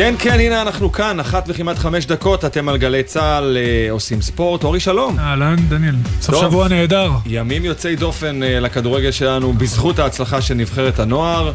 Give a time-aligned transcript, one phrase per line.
[0.00, 4.22] כן, כן, הנה אנחנו כאן, אחת וכמעט חמש דקות, אתם על גלי צה"ל אה, עושים
[4.22, 4.64] ספורט.
[4.64, 5.18] אורי שלום.
[5.18, 5.94] אהלן, דניאל.
[6.20, 6.40] סוף.
[6.40, 7.10] שבוע נהדר.
[7.26, 11.52] ימים יוצאי דופן אה, לכדורגל שלנו בזכות ההצלחה של נבחרת הנוער.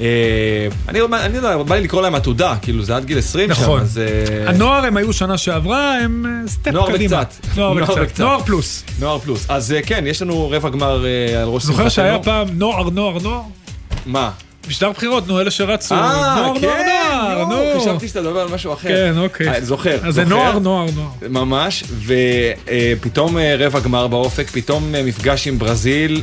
[0.00, 0.06] אה,
[0.88, 3.78] אני אני לא יודע, בא לי לקרוא להם עתודה, כאילו זה עד גיל 20 נכון.
[3.78, 3.98] שם, אז...
[3.98, 7.22] אה, הנוער הם היו שנה שעברה, הם אה, סטפ נוער קדימה.
[7.22, 7.56] וקצת.
[7.56, 8.02] נוער נוער וקצת.
[8.02, 8.20] וקצת.
[8.20, 8.84] נוער פלוס.
[9.00, 9.46] נוער פלוס.
[9.48, 12.32] אז אה, כן, יש לנו רבע גמר אה, על ראש זוכר שהיה שמחתנו.
[12.46, 13.40] פעם נוער, נוער, נוער?
[14.06, 14.30] מה?
[14.68, 15.94] משטר בחירות, נו, אלה שרצו.
[15.94, 16.86] אה, כן,
[17.18, 17.80] נוער, נו.
[17.80, 18.88] חשבתי שאתה מדבר על משהו אחר.
[18.88, 19.48] כן, אוקיי.
[19.48, 20.36] אה, זוכר, אז זה זוכר.
[20.36, 21.08] נוער, נוער, נוער.
[21.44, 21.84] ממש,
[22.96, 26.22] ופתאום אה, רבע גמר באופק, פתאום אה, מפגש עם ברזיל,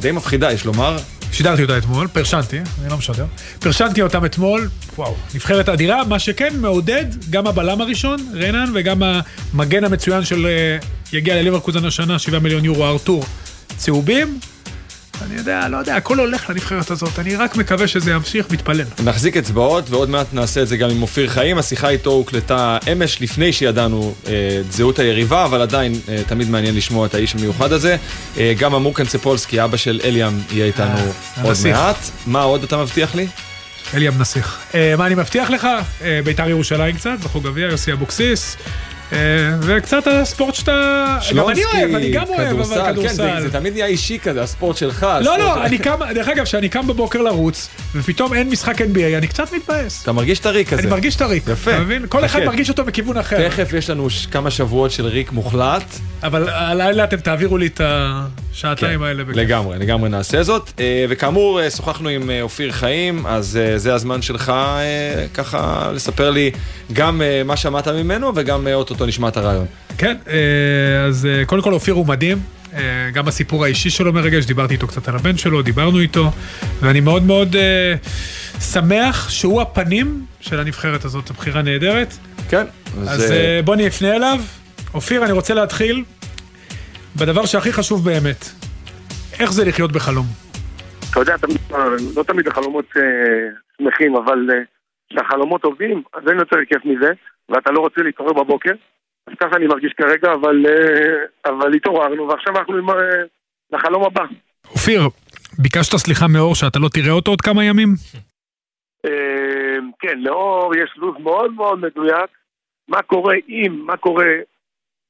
[0.00, 0.96] די מפחידה, יש לומר.
[1.32, 3.24] שידרתי אותה אתמול, פרשנתי, אני לא משדר.
[3.58, 9.02] פרשנתי אותם אתמול, וואו, נבחרת אדירה, מה שכן מעודד, גם הבלם הראשון, רנן, וגם
[9.54, 10.46] המגן המצוין של
[11.12, 13.24] יגיע לליברקוזן השנה, 7 מיליון יורו, ארתור,
[13.76, 14.38] צהובים.
[15.22, 18.84] אני יודע, לא יודע, הכל הולך לנבחרת הזאת, אני רק מקווה שזה ימשיך, מתפלל.
[19.04, 21.58] נחזיק אצבעות, ועוד מעט נעשה את זה גם עם אופיר חיים.
[21.58, 26.76] השיחה איתו הוקלטה אמש, לפני שידענו אה, את זהות היריבה, אבל עדיין אה, תמיד מעניין
[26.76, 27.96] לשמוע את האיש המיוחד הזה.
[28.38, 31.02] אה, גם אמור קנצפולסקי, אבא של אליאם, יהיה איתנו אה,
[31.36, 31.76] עוד הנסיך.
[31.76, 31.96] מעט.
[32.26, 33.26] מה עוד אתה מבטיח לי?
[33.94, 34.58] אליאם נסיך.
[34.74, 35.68] אה, מה אני מבטיח לך?
[36.02, 38.56] אה, ביתר ירושלים קצת, זכו גביע, יוסי אבוקסיס.
[39.12, 39.18] אה,
[39.60, 41.18] וקצת הספורט שאתה...
[41.36, 43.40] גם אני אוהב, אני גם אוהב, אבל כן, זה, כדורסל.
[43.40, 45.02] זה תמיד נהיה אישי כזה, הספורט שלך.
[45.02, 49.18] הספורט לא, לא, אני קם, דרך אגב, כשאני קם בבוקר לרוץ, ופתאום אין משחק NBA,
[49.18, 50.02] אני קצת מתבאס.
[50.02, 50.82] אתה מרגיש את הריק הזה.
[50.82, 51.42] אני מרגיש את הריק.
[51.48, 51.70] יפה.
[51.70, 52.06] אתה מבין?
[52.08, 52.44] כל אחד.
[52.44, 53.48] מרגיש אותו בכיוון אחר.
[53.48, 55.94] תכף יש לנו כמה שבועות של ריק מוחלט.
[56.22, 59.24] אבל הלילה אתם תעבירו לי את השעתיים האלה.
[59.24, 60.70] כן, לגמרי, לגמרי נעשה זאת.
[60.80, 64.52] אה, וכאמור, אה, שוחחנו עם אופיר חיים, אז זה הזמן שלך
[65.34, 66.50] ככה לספר לי
[66.92, 69.66] גם מה שמעת ממנו וגם אה, אוטוטו נשמע את הרעיון.
[69.98, 72.38] כן, אה, אז אה, קודם כל אופיר הוא מדהים.
[72.74, 76.30] אה, גם הסיפור האישי שלו מרגש, דיברתי איתו קצת על הבן שלו, דיברנו איתו,
[76.80, 77.94] ואני מאוד מאוד אה,
[78.60, 82.14] שמח שהוא הפנים של הנבחרת הזאת, זו בחירה נהדרת.
[82.48, 82.66] כן.
[83.08, 84.40] אז אה, בוא נפנה אליו.
[84.94, 86.04] אופיר, אני רוצה להתחיל
[87.16, 88.48] בדבר שהכי חשוב באמת.
[89.40, 90.26] איך זה לחיות בחלום?
[91.10, 91.34] אתה יודע,
[92.16, 92.84] לא תמיד החלומות
[93.80, 94.38] שמחים, אבל
[95.10, 97.10] כשהחלומות עובדים, אז אין יותר כיף מזה,
[97.48, 98.72] ואתה לא רוצה להתעורר בבוקר.
[99.26, 102.96] אז ככה אני מרגיש כרגע, אבל, אה, אבל התעוררנו, ועכשיו אנחנו עם, אה,
[103.72, 104.24] לחלום הבא.
[104.70, 105.00] אופיר,
[105.58, 107.88] ביקשת סליחה מאור שאתה לא תראה אותו עוד כמה ימים?
[109.06, 112.30] אה, כן, לאור יש לו"ז מאוד מאוד מדויק,
[112.88, 114.26] מה קורה אם, מה קורה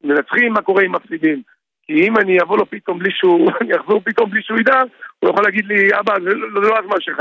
[0.05, 1.43] מנצחים, מה קורה אם מפסידים.
[1.83, 4.81] כי אם אני אבוא לו פתאום בלי שהוא, אני אחזור פתאום בלי שהוא ידע,
[5.19, 7.19] הוא יכול להגיד לי, אבא, זה לא, זה לא הזמן שלך,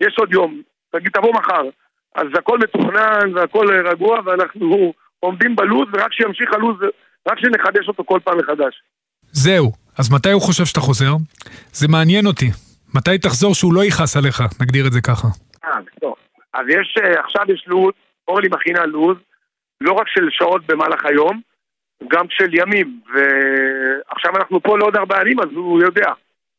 [0.00, 1.62] יש עוד יום, תגיד, תבוא מחר.
[2.14, 6.76] אז הכל מתוכנן והכל רגוע, ואנחנו עומדים בלו"ז, ורק שימשיך הלו"ז,
[7.28, 8.82] רק שנחדש אותו כל פעם מחדש.
[9.32, 11.12] זהו, אז מתי הוא חושב שאתה חוזר?
[11.72, 12.50] זה מעניין אותי.
[12.94, 15.28] מתי תחזור שהוא לא יכעס עליך, נגדיר את זה ככה.
[15.64, 16.14] אה, טוב.
[16.54, 17.92] אז יש, אה, עכשיו יש לו"ז,
[18.28, 19.16] אורלי מכינה לו"ז,
[19.80, 21.40] לא רק של שעות במהלך היום,
[22.08, 23.00] גם של ימים.
[23.14, 26.12] ועכשיו אנחנו פה לעוד ארבעה ימים, אז הוא יודע.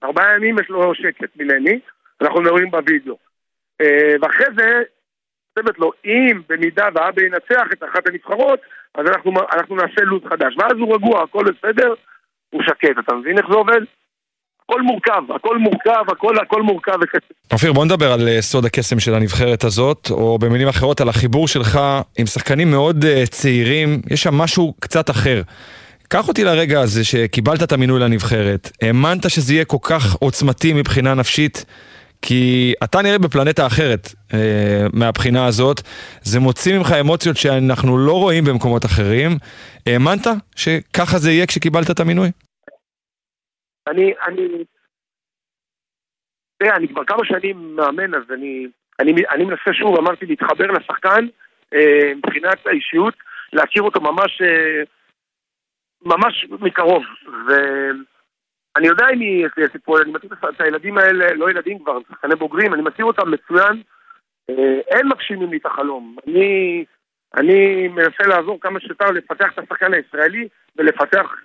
[0.03, 1.79] ארבעה ימים יש לו שקט ממני,
[2.21, 3.17] אנחנו מדברים בווידאו.
[3.81, 4.81] אה, ואחרי זה,
[5.55, 8.59] כותבת לו, אם במידה ואבא ינצח את אחת הנבחרות,
[8.95, 10.55] אז אנחנו, אנחנו נעשה לו"ז חדש.
[10.57, 11.93] ואז הוא רגוע, הכל בסדר,
[12.49, 12.99] הוא שקט.
[13.05, 13.81] אתה מבין איך זה עובד?
[14.65, 17.33] הכל מורכב, הכל מורכב, הכל, הכל מורכב וקשה.
[17.53, 21.47] אופיר, בוא נדבר על אה, סוד הקסם של הנבחרת הזאת, או במילים אחרות על החיבור
[21.47, 21.79] שלך
[22.19, 25.41] עם שחקנים מאוד אה, צעירים, יש שם משהו קצת אחר.
[26.07, 31.13] קח אותי לרגע הזה שקיבלת את המינוי לנבחרת, האמנת שזה יהיה כל כך עוצמתי מבחינה
[31.13, 31.65] נפשית,
[32.25, 34.03] כי אתה נראה בפלנטה אחרת
[34.33, 35.77] אה, מהבחינה הזאת,
[36.21, 39.31] זה מוציא ממך אמוציות שאנחנו לא רואים במקומות אחרים.
[39.87, 40.25] האמנת
[40.55, 42.29] שככה זה יהיה כשקיבלת את המינוי?
[43.87, 44.63] אני, אני,
[46.57, 48.67] תראה, אני כבר כמה שנים מאמן, אז אני,
[48.99, 51.27] אני, אני מנסה שוב, אמרתי, להתחבר לשחקן
[51.73, 53.13] אה, מבחינת האישיות,
[53.53, 54.83] להכיר אותו ממש, אה,
[56.05, 57.03] ממש מקרוב.
[58.75, 62.73] ואני יודע אם היא סיפור, אני מכיר את הילדים האלה, לא ילדים כבר, שחקני בוגרים,
[62.73, 63.81] אני מכיר אותם מצוין.
[64.49, 66.15] אה, הם מגשימים לי את החלום.
[66.27, 66.85] אני,
[67.35, 71.35] אני מנסה לעזור כמה שיותר לפתח את השחקן הישראלי ולפתח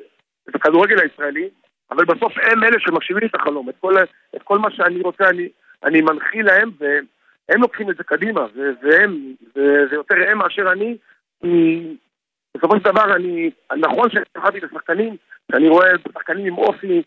[0.48, 1.48] את הכדורגל הישראלי.
[1.90, 3.68] אבל בסוף הם אלה שמגשימים לי את החלום.
[3.68, 3.94] את כל,
[4.36, 5.48] את כל מה שאני רוצה אני,
[5.84, 8.46] אני מנחיל להם, והם לוקחים את זה קדימה,
[8.82, 10.96] והם, זה, יותר הם מאשר אני.
[12.56, 15.16] בסופו של דבר, אני, נכון שהתחלתי את השחקנים,
[15.52, 17.02] שאני רואה שחקנים עם אופי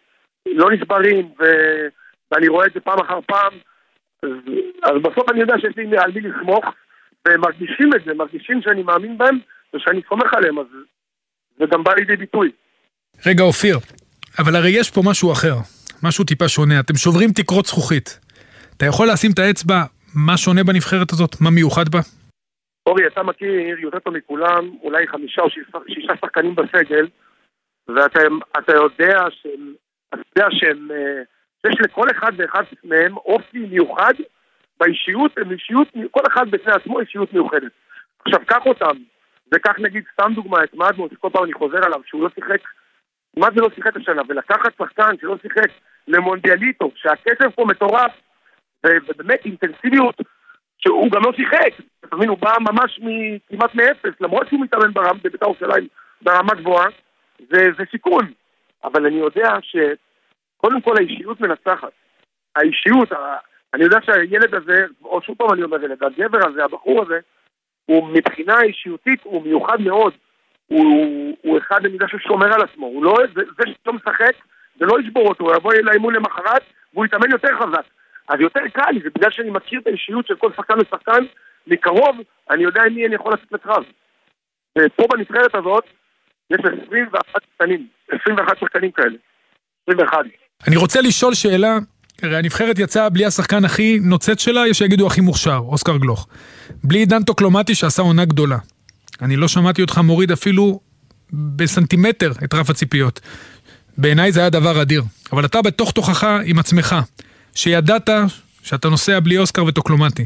[0.47, 1.87] לא נשברים, ו-
[2.31, 3.53] ואני רואה את זה פעם אחר פעם,
[4.23, 4.29] אז,
[4.83, 6.65] אז בסוף אני יודע שיש לי על מי לסמוך,
[7.27, 9.39] והם מרגישים את זה, מרגישים שאני מאמין בהם,
[9.73, 10.65] ושאני סומך עליהם, אז
[11.57, 12.51] זה גם בא לידי ביטוי.
[13.25, 13.77] רגע, אופיר,
[14.39, 15.55] אבל הרי יש פה משהו אחר,
[16.03, 16.79] משהו טיפה שונה.
[16.79, 18.19] אתם שוברים תקרות זכוכית.
[18.77, 19.83] אתה יכול לשים את האצבע,
[20.15, 21.35] מה שונה בנבחרת הזאת?
[21.41, 21.99] מה מיוחד בה?
[22.85, 25.49] אורי, אתה מכיר יותר טוב מכולם, אולי חמישה או
[25.87, 27.07] שישה שחקנים בסגל,
[27.87, 29.73] ואתה יודע שהם,
[30.13, 31.21] אתה יודע שהם, אה,
[31.61, 34.13] שיש לכל אחד ואחד מהם אופי מיוחד
[34.79, 37.71] באישיות, הם אישיות, כל אחד בפני עצמו אישיות מיוחדת.
[38.25, 38.97] עכשיו, קח אותם,
[39.53, 42.61] וקח נגיד סתם דוגמא את מדמון, שכל פעם אני חוזר עליו, שהוא לא שיחק,
[43.37, 45.67] מה זה לא שיחק השנה, ולקחת שחקן שלא שיחק
[46.07, 48.11] למונדיאליטו, שהקצב פה מטורף,
[48.85, 50.15] ובאמת אינטנסיביות,
[50.77, 52.99] שהוא גם לא שיחק, אתה מבין, הוא בא ממש
[53.49, 55.87] כמעט מאפס, למרות שהוא מתאמן בבית"ר ירושלים
[56.21, 56.87] ברמה גבוהה,
[57.39, 58.31] זה, זה סיכון.
[58.83, 61.91] אבל אני יודע שקודם כל האישיות מנצחת.
[62.55, 63.09] האישיות,
[63.73, 67.19] אני יודע שהילד הזה, או שוב פעם אני אומר ילד, הגבר הזה, הבחור הזה,
[67.85, 70.13] הוא מבחינה אישיותית, הוא מיוחד מאוד.
[70.67, 72.85] הוא, הוא אחד במידה ששומר על עצמו.
[72.85, 74.35] הוא לא, זה, זה שלא משחק,
[74.79, 76.61] זה לא ישבור אותו, הוא יבוא לאימון למחרת
[76.93, 77.85] והוא יתאמן יותר חזק.
[78.27, 81.23] אז יותר קל לי, זה בגלל שאני מכיר את האישיות של כל שחקן ושחקן
[81.67, 82.17] מקרוב,
[82.49, 83.83] אני יודע עם מי אני יכול לצאת לקרב.
[84.77, 85.83] ופה בנבחרת הזאת
[86.53, 87.21] יש 21
[87.51, 87.87] שחקנים,
[88.21, 89.17] 21 שחקנים כאלה.
[89.83, 90.17] 21.
[90.67, 91.77] אני רוצה לשאול שאלה,
[92.21, 96.27] הרי הנבחרת יצאה בלי השחקן הכי נוצץ שלה, יש שיגידו הכי מוכשר, אוסקר גלוך.
[96.83, 98.57] בלי דן טוקלומטי שעשה עונה גדולה.
[99.21, 100.79] אני לא שמעתי אותך מוריד אפילו
[101.33, 103.19] בסנטימטר את רף הציפיות.
[103.97, 105.03] בעיניי זה היה דבר אדיר.
[105.31, 106.95] אבל אתה בתוך תוכך עם עצמך,
[107.55, 108.09] שידעת
[108.63, 110.25] שאתה נוסע בלי אוסקר וטוקלומטי.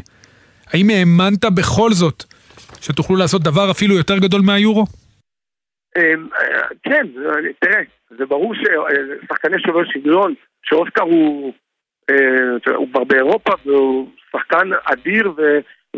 [0.67, 2.23] האם האמנת בכל זאת
[2.81, 4.85] שתוכלו לעשות דבר אפילו יותר גדול מהיורו?
[5.97, 6.27] אמ,
[6.83, 7.07] כן,
[7.59, 10.33] תראה, זה ברור ששחקני שובר שוויון,
[10.63, 11.53] שאוסקר הוא,
[12.09, 15.33] אה, הוא כבר באירופה והוא שחקן אדיר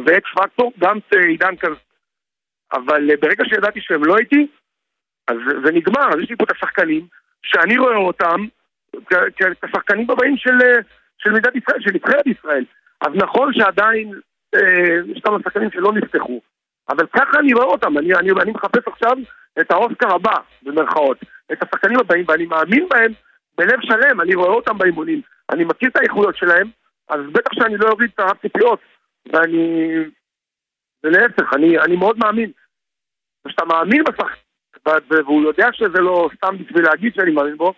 [0.06, 0.98] ואקס פקטור, גם
[1.28, 1.76] עידן כזה.
[2.74, 4.48] אבל ברגע שידעתי שהם לא איתי,
[5.28, 7.08] אז זה נגמר, אז יש לי פה את השחקנים,
[7.44, 8.46] שאני רואה אותם
[9.66, 10.58] כשחקנים בבאים של,
[11.18, 12.66] של מדינת ישראל, של נבחרת ישראל.
[13.02, 14.14] אז נכון שעדיין
[14.56, 16.42] אה, יש כמה שחקנים שלא נפתחו,
[16.90, 19.18] אבל ככה אני רואה אותם, אני, אני, אני מחפש עכשיו
[19.60, 21.18] את האוסקר הבא, במרכאות,
[21.52, 23.12] את השחקנים הבאים, ואני מאמין בהם
[23.58, 26.68] בלב שלם, אני רואה אותם באימונים, אני מכיר את האיכויות שלהם,
[27.10, 28.80] אז בטח שאני לא אוריד את הציפיות,
[29.34, 29.94] ואני...
[31.04, 32.52] ולהפך, אני, אני מאוד מאמין.
[33.48, 37.74] כשאתה מאמין בשחקן, והוא יודע שזה לא סתם בשביל להגיד שאני מאמין בו,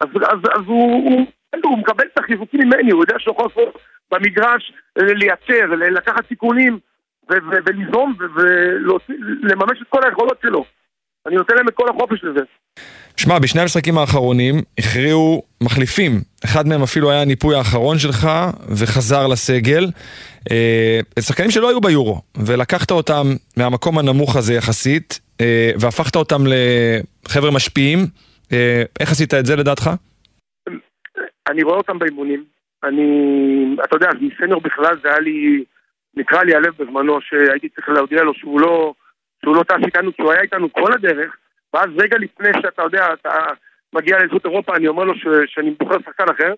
[0.00, 1.26] אז, אז, אז הוא, הוא,
[1.64, 6.78] הוא מקבל את החיזוקים ממני, הוא יודע שהוא יכול לעשות במגרש לייצר, לקחת סיכונים
[7.30, 10.64] וליזום ולממש את כל היכולות שלו.
[11.26, 12.40] אני נותן להם את כל החופש לזה.
[13.16, 16.12] שמע, בשני המשחקים האחרונים הכריעו מחליפים.
[16.44, 18.28] אחד מהם אפילו היה הניפוי האחרון שלך
[18.78, 19.84] וחזר לסגל.
[20.50, 23.24] אה, שחקנים שלא היו ביורו, ולקחת אותם
[23.56, 27.98] מהמקום הנמוך הזה יחסית, אה, והפכת אותם לחבר'ה משפיעים.
[28.52, 29.90] אה, איך עשית את זה לדעתך?
[31.48, 32.44] אני רואה אותם באימונים.
[32.84, 33.06] אני,
[33.84, 35.64] אתה יודע, מסניור בכלל זה היה לי,
[36.16, 38.94] נקרא לי הלב בזמנו, שהייתי צריך להודיע לו שהוא לא,
[39.42, 41.36] שהוא לא טס איתנו, כי הוא היה איתנו כל הדרך,
[41.74, 43.34] ואז רגע לפני שאתה יודע, אתה
[43.92, 46.54] מגיע לזכות אירופה, אני אומר לו ש, שאני בוחר שחקן אחר,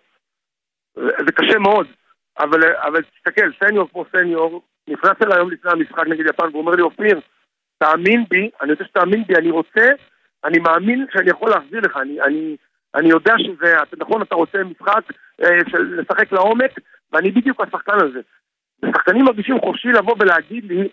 [0.97, 1.87] זה קשה מאוד,
[2.39, 6.75] אבל, אבל תסתכל, סניור כמו סניור, נכנס אליי היום לפני המשחק נגד יפן, והוא אומר
[6.75, 7.21] לי, אופיר,
[7.79, 9.87] תאמין בי, אני רוצה שתאמין בי, אני רוצה,
[10.45, 12.57] אני מאמין שאני יכול להחזיר לך, אני, אני,
[12.95, 15.03] אני יודע שזה, נכון, אתה רוצה משחק,
[15.43, 16.71] אה, של לשחק לעומק,
[17.13, 18.21] ואני בדיוק השחקן הזה.
[18.83, 20.88] ושחקנים מרגישים חופשי לבוא ולהגיד לי,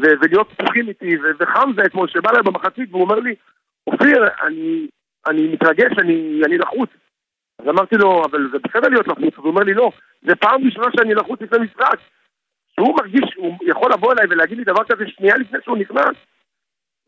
[0.00, 3.34] ו- ולהיות פתוחים איתי, ו- וחמזה אתמול שבא אליי במחצית והוא אומר לי,
[3.86, 4.86] אופיר, אני,
[5.26, 6.90] אני מתרגש, אני, אני לחוץ.
[7.58, 9.90] אז אמרתי לו, אבל זה בסדר להיות לחוץ, אז הוא אומר לי, לא,
[10.22, 11.98] זה פעם ראשונה שאני לחוץ לפני משחק.
[12.74, 16.16] שהוא מרגיש, הוא יכול לבוא אליי ולהגיד לי דבר כזה שנייה לפני שהוא נכנס.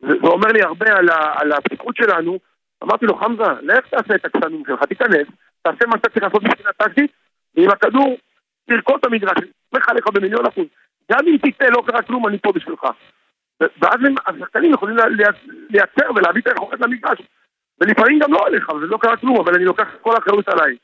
[0.02, 2.38] ואומר לי הרבה על, ה- על הפתיחות שלנו.
[2.84, 5.26] אמרתי לו, חמזה, לך תעשה את הקטנים שלך, תיכנס,
[5.62, 7.12] תעשה מה שאתה צריך לעשות מבחינה טקטית,
[7.54, 8.16] ועם הכדור,
[8.70, 10.68] תרקוד את המגרש, אני סומך עליך במיליון אחוז.
[11.12, 12.84] גם אם תצא, לא קרה כלום, אני פה בשבילך.
[13.60, 14.96] ואז השחקנים יכולים
[15.70, 17.18] לייצר ולהביא את היכולת למגרש.
[17.80, 20.76] ולפעמים גם לא עליך, וזה לא קרה כלום, אבל אני לוקח כל האחריות עליי.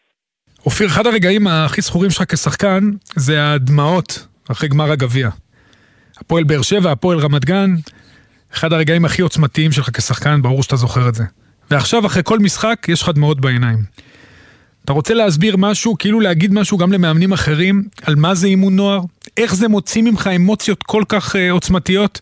[0.66, 2.80] אופיר, אחד הרגעים הכי זכורים שלך כשחקן,
[3.16, 5.28] זה הדמעות אחרי גמר הגביע.
[6.18, 7.70] הפועל באר שבע, הפועל רמת גן,
[8.54, 11.24] אחד הרגעים הכי עוצמתיים שלך כשחקן, ברור שאתה זוכר את זה.
[11.70, 13.78] ועכשיו, אחרי כל משחק, יש לך דמעות בעיניים.
[14.86, 19.00] אתה רוצה להסביר משהו, כאילו להגיד משהו גם למאמנים אחרים, על מה זה אימון נוער?
[19.36, 22.20] איך זה מוציא ממך אמוציות כל כך uh, עוצמתיות?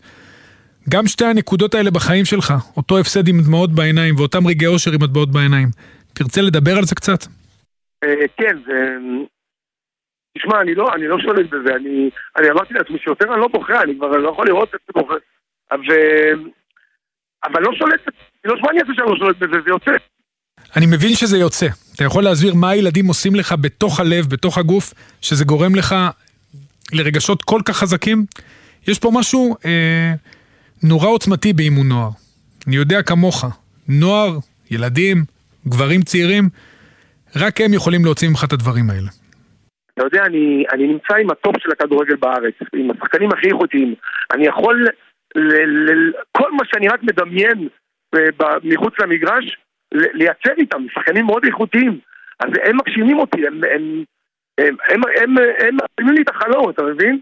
[0.89, 5.05] גם שתי הנקודות האלה בחיים שלך, אותו הפסד עם דמעות בעיניים ואותם רגעי אושר עם
[5.05, 5.67] דמעות בעיניים.
[6.13, 7.19] תרצה לדבר על זה קצת?
[8.03, 8.97] אה, כן, זה...
[10.37, 13.81] תשמע, אני לא, אני לא שולט בזה, אני, אני אמרתי לעצמי שיותר אני לא בוכה,
[13.83, 15.15] אני כבר לא יכול לראות את זה בוכה.
[15.71, 16.49] אבל,
[17.43, 18.01] אבל לא שולט,
[18.45, 19.91] לא שמע אני אעשה שאני לא שולט בזה, זה יוצא.
[20.75, 21.67] אני מבין שזה יוצא.
[21.95, 25.95] אתה יכול להסביר מה הילדים עושים לך בתוך הלב, בתוך הגוף, שזה גורם לך
[26.93, 28.25] לרגשות כל כך חזקים?
[28.87, 30.13] יש פה משהו אה,
[30.83, 32.09] נורא עוצמתי באימון נוער.
[32.67, 33.45] אני יודע כמוך,
[33.89, 34.37] נוער,
[34.71, 35.17] ילדים,
[35.67, 36.49] גברים צעירים,
[37.35, 39.09] רק הם יכולים להוציא ממך את הדברים האלה.
[39.93, 43.95] אתה יודע, אני, אני נמצא עם ה top של הכדורגל בארץ, עם השחקנים הכי איכותיים.
[44.33, 44.87] אני יכול,
[45.35, 47.67] ל, ל, כל מה שאני רק מדמיין
[48.15, 51.99] ב, ב, מחוץ למגרש, ל, לייצר איתם, שחקנים מאוד איכותיים.
[52.39, 54.03] אז הם מגשימים אותי, הם, הם,
[54.57, 57.19] הם, הם, הם, הם מגשימים לי את החלום, אתה מבין?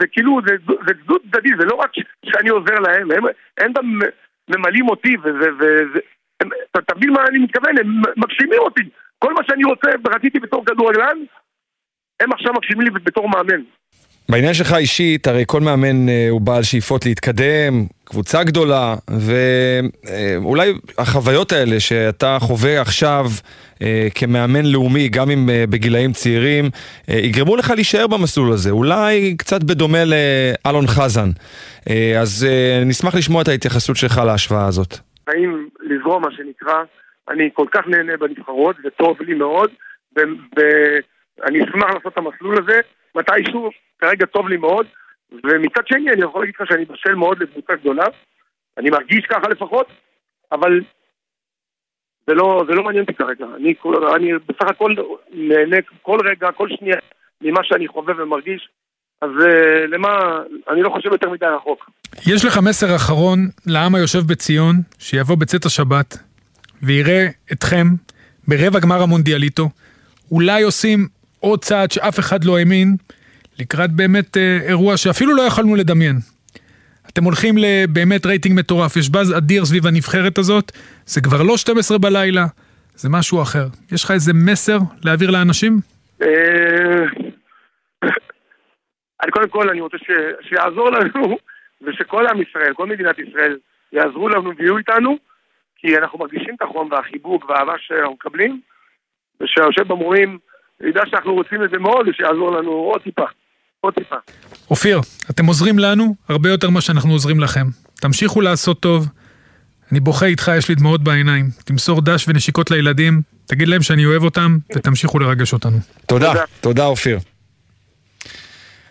[0.00, 0.56] זה כאילו, זה,
[0.86, 1.90] זה גדוד צדדי, זה לא רק
[2.24, 3.24] שאני עוזר להם, הם,
[3.58, 3.98] הם גם
[4.48, 5.16] ממלאים אותי,
[6.74, 8.82] ואתה מבין מה אני מתכוון, הם מגשימים אותי.
[9.18, 11.18] כל מה שאני רוצה ורציתי בתור כדורגלן,
[12.20, 13.62] הם עכשיו מגשימים לי בתור מאמן.
[14.28, 21.52] בעניין שלך אישית, הרי כל מאמן אה, הוא בעל שאיפות להתקדם, קבוצה גדולה, ואולי החוויות
[21.52, 23.24] האלה שאתה חווה עכשיו
[23.82, 26.64] אה, כמאמן לאומי, גם אם אה, בגילאים צעירים,
[27.08, 31.28] יגרמו לך להישאר במסלול הזה, אולי קצת בדומה לאלון חזן.
[32.20, 32.46] אז
[32.86, 34.94] נשמח לשמוע את ההתייחסות שלך להשוואה הזאת.
[35.26, 36.74] האם לזרום, מה שנקרא,
[37.30, 39.70] אני כל כך נהנה בנבחרות, וטוב לי מאוד,
[40.16, 42.80] ואני אשמח לעשות את המסלול הזה,
[43.14, 44.86] מתישהו כרגע טוב לי מאוד,
[45.32, 48.04] ומצד שני אני יכול להגיד לך שאני בשל מאוד לקבוצה גדולה,
[48.78, 49.86] אני מרגיש ככה לפחות,
[50.52, 50.80] אבל
[52.26, 53.46] זה לא, זה לא מעניין אותי כרגע.
[53.56, 53.74] אני,
[54.16, 54.94] אני בסך הכל
[55.32, 56.96] נהנה כל רגע, כל שנייה,
[57.40, 58.68] ממה שאני חווה ומרגיש,
[59.22, 60.08] אז uh, למה,
[60.70, 61.90] אני לא חושב יותר מדי רחוק.
[62.26, 66.18] יש לך מסר אחרון לעם היושב בציון, שיבוא בצאת השבת,
[66.82, 67.86] ויראה אתכם
[68.48, 69.68] ברבע גמר המונדיאליטו,
[70.30, 71.08] אולי עושים
[71.40, 72.96] עוד צעד שאף אחד לא האמין,
[73.58, 76.16] לקראת באמת אה, אירוע שאפילו לא יכולנו לדמיין.
[77.08, 80.72] אתם הולכים לבאמת רייטינג מטורף, יש באז אדיר סביב הנבחרת הזאת,
[81.06, 82.44] זה כבר לא 12 בלילה,
[82.94, 83.66] זה משהו אחר.
[83.92, 85.72] יש לך איזה מסר להעביר לאנשים?
[86.22, 87.04] אה,
[89.22, 89.96] אני קודם כל, אני רוצה
[90.40, 91.38] שיעזור לנו,
[91.82, 93.58] ושכל עם ישראל, כל מדינת ישראל,
[93.92, 95.18] יעזרו לנו ויהיו איתנו,
[95.76, 98.60] כי אנחנו מרגישים את החום והחיבוק והאהבה שאנחנו מקבלים,
[99.40, 100.38] ושהיושב במורים
[100.88, 103.24] ידע שאנחנו רוצים את זה מאוד, ושיעזור לנו עוד טיפה.
[103.80, 104.16] עוד טיפה.
[104.70, 107.66] אופיר, אתם עוזרים לנו הרבה יותר ממה שאנחנו עוזרים לכם.
[108.00, 109.08] תמשיכו לעשות טוב.
[109.92, 111.50] אני בוכה איתך, יש לי דמעות בעיניים.
[111.64, 115.78] תמסור דש ונשיקות לילדים, תגיד להם שאני אוהב אותם, ותמשיכו לרגש אותנו.
[116.06, 117.18] תודה, תודה, אופיר.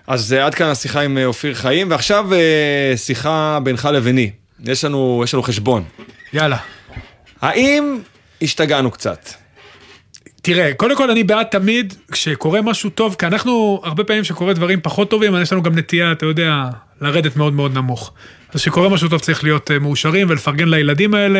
[0.08, 4.32] אז uh, עד כאן השיחה עם uh, אופיר חיים, ועכשיו uh, שיחה בינך לביני.
[4.66, 5.84] יש לנו, יש לנו חשבון.
[6.34, 6.58] יאללה.
[7.42, 8.00] האם
[8.42, 9.30] השתגענו קצת?
[10.42, 14.80] תראה, קודם כל אני בעד תמיד כשקורה משהו טוב, כי אנחנו, הרבה פעמים כשקורה דברים
[14.84, 16.66] פחות טובים, יש לנו גם נטייה, אתה יודע,
[17.02, 18.14] לרדת מאוד מאוד נמוך.
[18.54, 21.40] אז כשקורה משהו טוב צריך להיות אה, מאושרים ולפרגן לילדים האלה,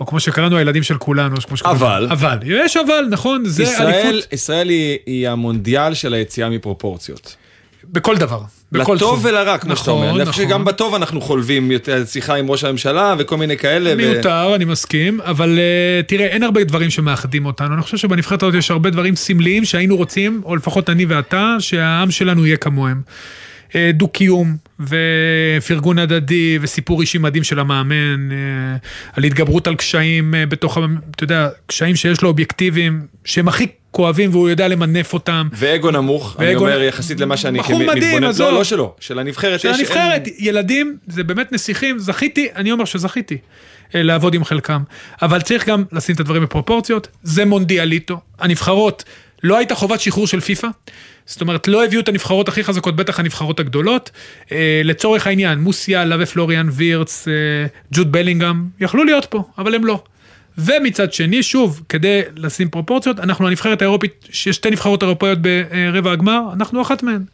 [0.00, 1.36] או כמו שקראנו, הילדים של כולנו.
[1.36, 1.76] כמו שקראנו.
[1.76, 2.08] אבל.
[2.10, 4.32] אבל, יש אבל, נכון, זה ישראל, אליפות.
[4.32, 7.36] ישראל היא, היא המונדיאל של היציאה מפרופורציות.
[7.84, 8.40] בכל דבר.
[8.80, 9.30] בכל לטוב תחום.
[9.30, 10.06] ולרע, כמו נכון, שאתה אומר.
[10.06, 10.20] נכון.
[10.20, 10.52] אני חושב נכון.
[10.52, 11.70] שגם בטוב אנחנו חולבים
[12.06, 13.94] שיחה עם ראש הממשלה וכל מיני כאלה.
[13.94, 14.54] מיותר, ו...
[14.54, 17.74] אני מסכים, אבל uh, תראה, אין הרבה דברים שמאחדים אותנו.
[17.74, 22.10] אני חושב שבנבחרת הזאת יש הרבה דברים סמליים שהיינו רוצים, או לפחות אני ואתה, שהעם
[22.10, 23.02] שלנו יהיה כמוהם.
[23.68, 30.78] Uh, דו-קיום, ופרגון הדדי, וסיפור אישי מדהים של המאמן, uh, על התגברות על קשיים בתוך,
[31.10, 35.48] אתה יודע, קשיים שיש לו אובייקטיביים, שהם הכי כואבים והוא יודע למנף אותם.
[35.52, 36.66] ואגו נמוך, ואגו...
[36.66, 39.60] אני אומר יחסית למה שאני מתבונן, לא, לא שלו, של הנבחרת.
[39.60, 40.34] של הנבחרת, אין...
[40.38, 43.38] ילדים, זה באמת נסיכים, זכיתי, אני אומר שזכיתי
[43.94, 44.82] אה, לעבוד עם חלקם.
[45.22, 49.04] אבל צריך גם לשים את הדברים בפרופורציות, זה מונדיאליטו, הנבחרות,
[49.42, 50.68] לא הייתה חובת שחרור של פיפא.
[51.26, 54.10] זאת אומרת, לא הביאו את הנבחרות הכי חזקות, בטח הנבחרות הגדולות.
[54.52, 57.32] אה, לצורך העניין, מוסיאלה ופלוריאן וירץ, אה,
[57.92, 60.02] ג'וד בלינגהם, יכלו להיות פה, אבל הם לא.
[60.58, 66.40] ומצד שני, שוב, כדי לשים פרופורציות, אנחנו הנבחרת האירופית, שיש שתי נבחרות אירופאיות ברבע הגמר,
[66.52, 67.24] אנחנו אחת מהן.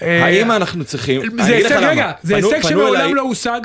[0.00, 3.60] האם אנחנו צריכים, זה הישג, רגע, זה הישג שמעולם לא הושג,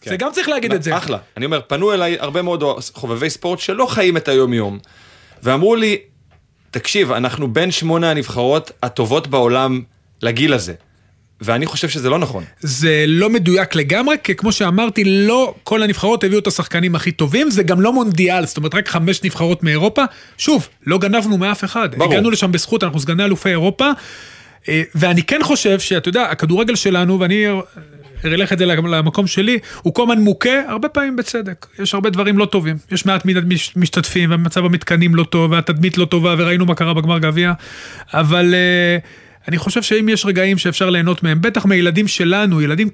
[0.00, 0.10] כן.
[0.10, 0.96] זה גם צריך להגיד את זה.
[0.96, 2.62] אחלה, אני אומר, פנו אליי הרבה מאוד
[2.94, 4.78] חובבי ספורט שלא חיים את היום-יום,
[5.42, 5.98] ואמרו לי,
[6.70, 9.82] תקשיב, אנחנו בין שמונה הנבחרות הטובות בעולם
[10.22, 10.74] לגיל הזה.
[11.40, 12.44] ואני חושב שזה לא נכון.
[12.60, 17.50] זה לא מדויק לגמרי, כי כמו שאמרתי, לא כל הנבחרות הביאו את השחקנים הכי טובים,
[17.50, 20.04] זה גם לא מונדיאל, זאת אומרת רק חמש נבחרות מאירופה.
[20.38, 21.94] שוב, לא גנבנו מאף אחד.
[21.94, 22.12] ברור.
[22.12, 23.90] הגענו לשם בזכות, אנחנו סגני אלופי אירופה.
[24.68, 27.46] אה, ואני כן חושב שאתה יודע, הכדורגל שלנו, ואני
[28.24, 31.66] אראה לך את זה למקום שלי, הוא כל הזמן מוכה, הרבה פעמים בצדק.
[31.78, 32.76] יש הרבה דברים לא טובים.
[32.90, 33.26] יש מעט
[33.76, 37.52] משתתפים, ומצב המתקנים לא טוב, והתדמית לא טובה, וראינו מה קרה בגמר גביע.
[38.12, 38.54] אבל...
[38.54, 42.88] Uh, אני חושב שאם יש רגעים שאפשר ליהנות מהם, בטח מילדים שלנו, ילדים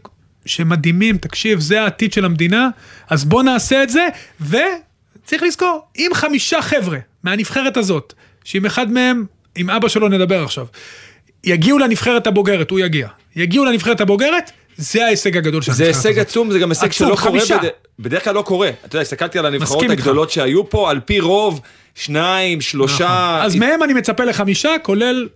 [0.47, 2.69] שמדהימים, תקשיב, זה העתיד של המדינה,
[3.11, 4.09] אז בוא נעשה את זה,
[4.40, 8.14] וצריך לזכור, אם חמישה חבר'ה מהנבחרת הזאת,
[8.45, 9.25] שאם אחד מהם,
[9.57, 10.66] עם אבא שלו נדבר עכשיו,
[11.45, 13.09] יגיעו לנבחרת הבוגרת, הוא יגיע.
[13.37, 16.26] יגיעו לנבחרת הבוגרת, זה ההישג הגדול של זה הנבחרת הישג הזאת.
[16.26, 17.40] עצום, זה גם הישג שלא קורה.
[17.50, 17.69] בד...
[17.99, 18.71] בדרך כלל לא קורה.
[18.85, 20.02] אתה יודע, הסתכלתי על הנבחרות מסכים איתך.
[20.02, 21.61] הגדולות שהיו פה, על פי רוב,
[21.95, 23.35] שניים, שלושה...
[23.37, 23.47] נכון.
[23.47, 25.28] אז מהם אני מצפה לחמישה, כולל...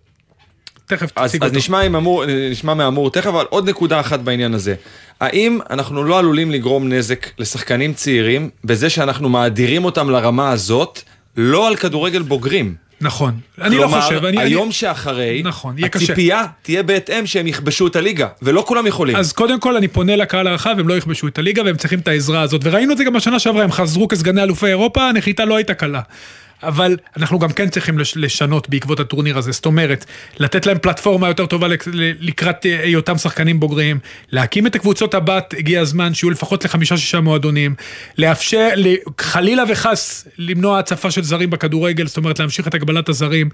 [0.86, 1.58] תכף אז, תציג אז אותו.
[1.58, 4.74] נשמע, עם אמור, נשמע מאמור תכף, אבל עוד נקודה אחת בעניין הזה.
[5.20, 11.00] האם אנחנו לא עלולים לגרום נזק לשחקנים צעירים בזה שאנחנו מאדירים אותם לרמה הזאת,
[11.36, 12.74] לא על כדורגל בוגרים?
[13.00, 13.34] נכון.
[13.60, 14.08] אני לא חושב.
[14.08, 16.04] כלומר, אני- היום שאחרי, נכון, יהיה קשה.
[16.04, 19.16] הציפייה תהיה בהתאם שהם יכבשו את הליגה, ולא כולם יכולים.
[19.16, 22.08] אז קודם כל אני פונה לקהל הרחב, הם לא יכבשו את הליגה והם צריכים את
[22.08, 22.60] העזרה הזאת.
[22.64, 26.00] וראינו את זה גם בשנה שעברה, הם חזרו כסגני אלופי אירופה, הנחיתה לא הייתה קלה.
[26.68, 30.04] אבל אנחנו גם כן צריכים לש- לשנות בעקבות הטורניר הזה, זאת אומרת,
[30.38, 31.68] לתת להם פלטפורמה יותר טובה
[32.20, 33.98] לקראת אה, היותם שחקנים בוגרים,
[34.30, 37.74] להקים את הקבוצות הבת, הגיע הזמן שיהיו לפחות לחמישה-שישה מועדונים,
[38.18, 38.68] לאפשר,
[39.20, 43.48] חלילה וחס, למנוע הצפה של זרים בכדורגל, זאת אומרת להמשיך את הגבלת הזרים,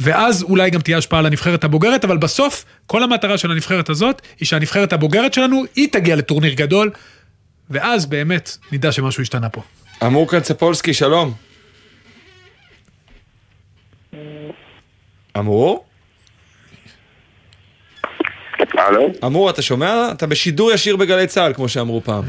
[0.00, 4.22] ואז אולי גם תהיה השפעה על הנבחרת הבוגרת, אבל בסוף, כל המטרה של הנבחרת הזאת,
[4.40, 6.90] היא שהנבחרת הבוגרת שלנו, היא תגיע לטורניר גדול,
[7.70, 9.62] ואז באמת נדע שמשהו השתנה פה.
[10.06, 11.47] אמור קנצפולסקי, שלום.
[15.38, 15.84] אמור?
[18.78, 19.12] הלו?
[19.24, 20.08] אמור, אתה שומע?
[20.12, 22.24] אתה בשידור ישיר בגלי צה"ל, כמו שאמרו פעם.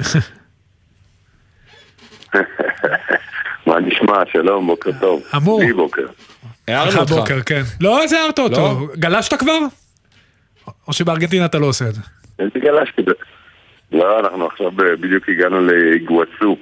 [3.67, 4.23] מה נשמע?
[4.33, 5.23] שלום, בוקר טוב.
[5.35, 5.59] אמור.
[5.61, 6.05] לי בוקר.
[6.67, 7.11] הערנו אותך.
[7.11, 7.61] הבוקר, כן.
[7.81, 8.87] לא, אז הערת אותו.
[8.95, 9.59] גלשת כבר?
[10.87, 12.01] או שבארגנטינה אתה לא עושה את זה?
[12.39, 13.01] איזה גלשתי?
[13.91, 16.57] לא, אנחנו עכשיו ב- בדיוק הגענו לאיגואסו,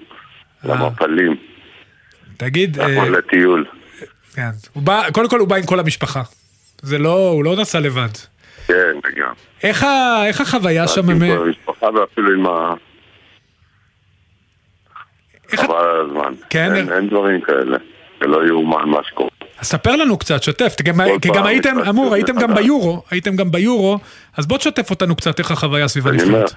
[0.64, 1.36] למפלים.
[2.38, 3.66] תגיד, אה, אנחנו לטיול.
[4.36, 4.50] כן.
[4.74, 6.22] הוא בא, קודם כל הוא בא עם כל המשפחה.
[6.82, 8.10] זה לא, הוא לא נסע לבד.
[8.68, 9.34] כן, וגם.
[9.64, 11.10] איך, ה, איך החוויה שם?
[11.10, 12.74] עם כל המשפחה ואפילו עם ה...
[15.52, 16.34] איך חבל על הזמן.
[16.50, 16.76] כן?
[16.76, 17.78] אין- אין דברים כאלה.
[18.22, 19.30] זה לא יאומן מה שקורה.
[19.60, 22.56] אז ספר לנו קצת, שתף, כי גם, הייתם, אמור, הייתם גם.
[22.56, 24.00] ביורו, הייתם גם ביורו,
[24.38, 26.54] אז בוא תשתף אותנו קצת איך החוויה סביב הנבחרת.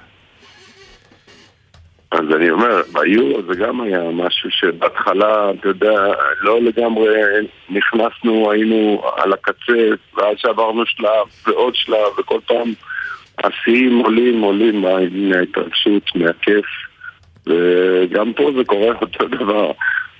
[2.10, 6.06] אז אני אומר, ביורו זה גם היה משהו שבהתחלה, אתה יודע,
[6.40, 7.08] לא לגמרי
[7.70, 12.72] נכנסנו, היינו על הקצה, ואז שעברנו שלב ועוד שלב, וכל פעם
[13.44, 16.66] השיאים עולים, עולים מה- מההתרגשות, מהכיף,
[17.46, 19.70] וגם פה זה קורה אותו דבר.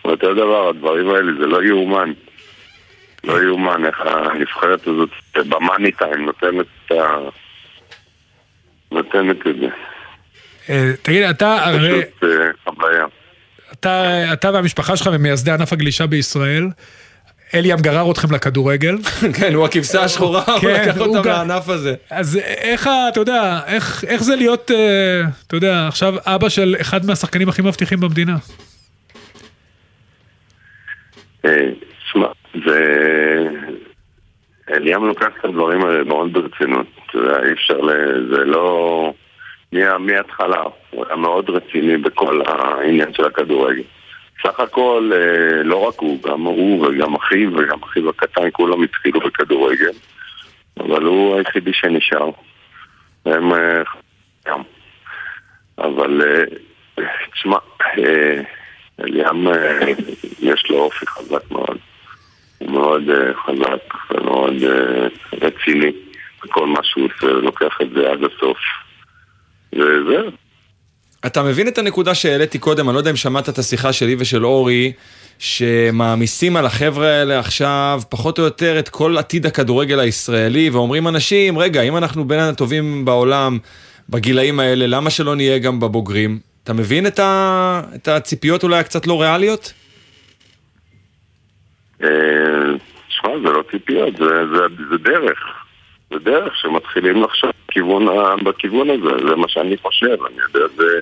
[0.05, 2.13] אותו דבר, הדברים האלה, זה לא יאומן.
[3.25, 5.11] לא יאומן איך הנבחרת הזאת
[5.49, 7.19] במאני טיים נותנת את ה...
[8.93, 9.69] נותנת את זה.
[10.71, 13.05] אה, תגיד, אתה הרי, פשוט אה, חוויה.
[13.73, 16.69] אתה, אתה והמשפחה שלך ממייסדי ענף הגלישה בישראל,
[17.55, 18.97] אליאם גרר אתכם לכדורגל,
[19.39, 21.95] כן, הוא הכבשה השחורה, הוא כן, לקח גם- מהענף הזה.
[22.11, 27.07] אז איך, אתה יודע, איך, איך זה להיות, אה, אתה יודע, עכשיו אבא של אחד
[27.07, 28.37] מהשחקנים הכי מבטיחים במדינה?
[31.45, 31.51] אה,
[32.13, 32.27] שמע,
[32.67, 32.85] זה...
[34.71, 36.87] אליאם לוקח את הדברים האלה מאוד ברצינות.
[37.11, 37.91] אתה יודע, אי אפשר ל...
[38.31, 39.13] זה לא...
[39.73, 40.63] מה- מההתחלה.
[40.91, 43.83] הוא היה מאוד רציני בכל העניין של הכדורגל.
[44.43, 49.21] סך הכל, אה, לא רק הוא, גם הוא וגם אחיו וגם אחיו הקטן, כולם התחילו
[49.21, 49.91] בכדורגל.
[50.81, 52.31] אבל הוא היחידי שנשאר.
[53.27, 53.53] הם...
[53.53, 53.83] אה,
[54.47, 54.61] גם.
[55.79, 56.23] אבל...
[56.27, 57.57] אה, תשמע,
[57.99, 58.41] אה,
[60.43, 61.79] יש לו אופי חזק מאוד.
[62.59, 63.03] הוא מאוד
[63.47, 64.55] חזק ומאוד
[65.43, 65.93] רציני
[66.45, 68.59] בכל מה שהוא עושה, לוקח את זה עד הסוף.
[69.73, 70.31] וזהו.
[71.27, 74.47] אתה מבין את הנקודה שהעליתי קודם, אני לא יודע אם שמעת את השיחה שלי ושל
[74.47, 74.93] אורי,
[75.39, 81.59] שמעמיסים על החבר'ה האלה עכשיו פחות או יותר את כל עתיד הכדורגל הישראלי, ואומרים אנשים,
[81.59, 83.59] רגע, אם אנחנו בין הטובים בעולם
[84.09, 86.39] בגילאים האלה, למה שלא נהיה גם בבוגרים?
[86.65, 87.83] אתה מבין את, ה...
[87.95, 89.73] את הציפיות אולי הקצת לא ריאליות?
[92.03, 92.09] אה,
[93.09, 95.60] שמע, זה לא ציפיות, זה, זה, זה דרך.
[96.11, 98.07] זה דרך שמתחילים לחשוב בכיוון,
[98.45, 100.17] בכיוון הזה, זה מה שאני חושב.
[100.27, 101.01] אני יודע, זה,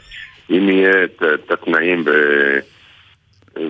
[0.50, 2.10] אם יהיה את, את התנאים ו,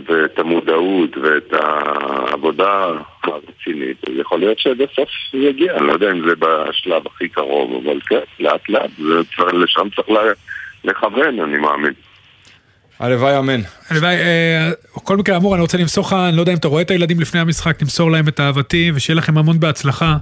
[0.07, 2.87] ואת המודעות ואת העבודה
[3.24, 5.77] הרצינית, אז יכול להיות שבסוף זה יגיע.
[5.77, 9.88] אני לא יודע אם זה בשלב הכי קרוב, אבל כן, לאט לאט, זה צריך, לשם
[9.96, 10.09] צריך
[10.85, 11.92] לכוון, אני מאמין.
[12.98, 13.61] הלוואי אמן.
[13.90, 16.83] הלוואי, אה, בכל מקרה אמור, אני רוצה למסור לך, אני לא יודע אם אתה רואה
[16.83, 20.16] את הילדים לפני המשחק, תמסור להם את אהבתי, ושיהיה לכם המון בהצלחה.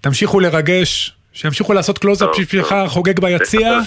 [0.00, 2.74] תמשיכו לרגש, שימשיכו לעשות קלוזאפ בשבילך.
[2.88, 3.78] חוגג ביציע.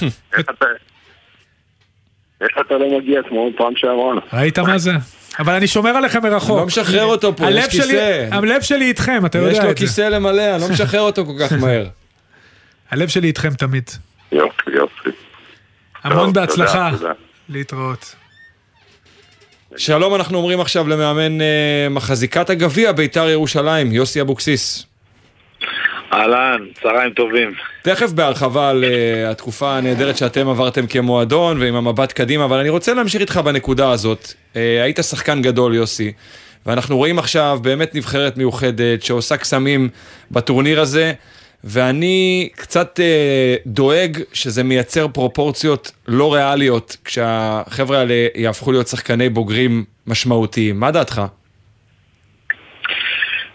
[2.41, 4.13] איך אתה- לא מגיע כמו פעם שעברה?
[4.33, 4.91] ראית מה זה?
[5.39, 6.59] אבל אני שומר עליכם מרחוק.
[6.59, 8.27] לא משחרר אותו פה, יש הלב שלי- כיסא.
[8.31, 9.85] הלב שלי איתכם, אתה יש יודע לו את זה.
[9.85, 11.85] כיסא למלא, אני לא משחרר אותו כל כך מהר.
[12.91, 13.89] הלב שלי איתכם תמיד.
[14.31, 15.09] יופי, יופי.
[16.03, 16.91] המון בהצלחה.
[17.49, 18.15] להתראות.
[19.77, 21.47] שלום אנחנו אומרים עכשיו למאמן אה,
[21.89, 24.85] מחזיקת הגביע ביתר ירושלים, יוסי אבוקסיס.
[26.13, 27.51] אהלן, צהריים טובים.
[27.81, 32.93] תכף בהרחבה על uh, התקופה הנהדרת שאתם עברתם כמועדון ועם המבט קדימה, אבל אני רוצה
[32.93, 34.23] להמשיך איתך בנקודה הזאת.
[34.23, 36.11] Uh, היית שחקן גדול, יוסי,
[36.65, 39.89] ואנחנו רואים עכשיו באמת נבחרת מיוחדת שעושה קסמים
[40.31, 41.13] בטורניר הזה,
[41.63, 49.83] ואני קצת uh, דואג שזה מייצר פרופורציות לא ריאליות כשהחבר'ה האלה יהפכו להיות שחקני בוגרים
[50.07, 50.79] משמעותיים.
[50.79, 51.21] מה דעתך?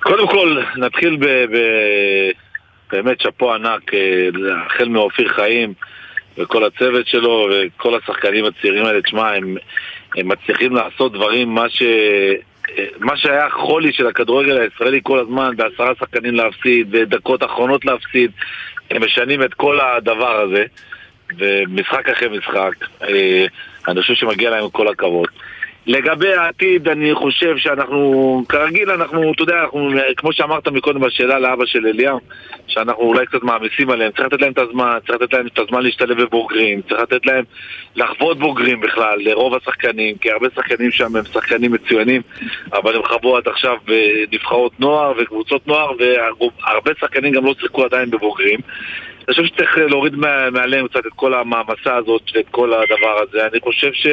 [0.02, 1.24] קודם כל, נתחיל ב...
[1.26, 1.58] ב...
[2.92, 4.28] באמת שאפו ענק, אה,
[4.66, 5.74] החל מאופיר חיים
[6.38, 9.56] וכל הצוות שלו וכל השחקנים הצעירים האלה, תשמע, הם,
[10.16, 15.56] הם מצליחים לעשות דברים, מה, ש, אה, מה שהיה חולי של הכדורגל הישראלי כל הזמן,
[15.56, 18.30] בעשרה שחקנים להפסיד, בדקות אחרונות להפסיד,
[18.90, 20.64] הם משנים את כל הדבר הזה,
[21.38, 22.72] ומשחק אחרי משחק,
[23.02, 23.46] אה,
[23.88, 25.28] אני חושב שמגיע להם כל הכבוד.
[25.88, 31.66] לגבי העתיד, אני חושב שאנחנו, כרגיל, אנחנו, אתה יודע, אנחנו, כמו שאמרת מקודם בשאלה לאבא
[31.66, 32.20] של אליהו,
[32.66, 35.82] שאנחנו אולי קצת מעמיסים עליהם, צריך לתת להם את הזמן, צריך לתת להם את הזמן
[35.82, 37.44] להשתלב בבוגרים, צריך לתת להם
[37.96, 42.22] לחוות בוגרים בכלל, לרוב השחקנים, כי הרבה שחקנים שם הם שחקנים מצוינים,
[42.72, 48.10] אבל הם חוו עד עכשיו בנבחרות נוער וקבוצות נוער, והרבה שחקנים גם לא שיחקו עדיין
[48.10, 48.60] בבוגרים.
[49.28, 50.16] אני חושב שצריך להוריד
[50.52, 53.46] מעליהם קצת את כל המעמסה הזאת ואת כל הדבר הזה.
[53.46, 54.06] אני חושב ש...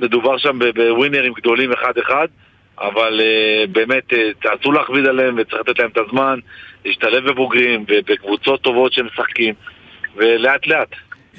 [0.00, 2.26] מדובר שם בווינרים גדולים אחד-אחד,
[2.78, 6.38] אבל uh, באמת uh, אסור להכביד עליהם וצריך לתת להם את הזמן,
[6.84, 9.54] להשתלב בבוגרים ובקבוצות טובות שהם משחקים,
[10.16, 10.88] ולאט לאט.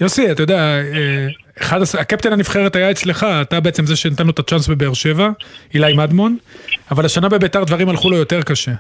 [0.02, 1.28] יוסי, אתה יודע, אה,
[1.62, 5.30] אחד, הקפטן הנבחרת היה אצלך, אתה בעצם זה שנתן לו את הצ'אנס בבאר שבע,
[5.74, 6.38] אילי מדמון,
[6.91, 8.72] אבל השנה בביתר דברים הלכו לו יותר קשה.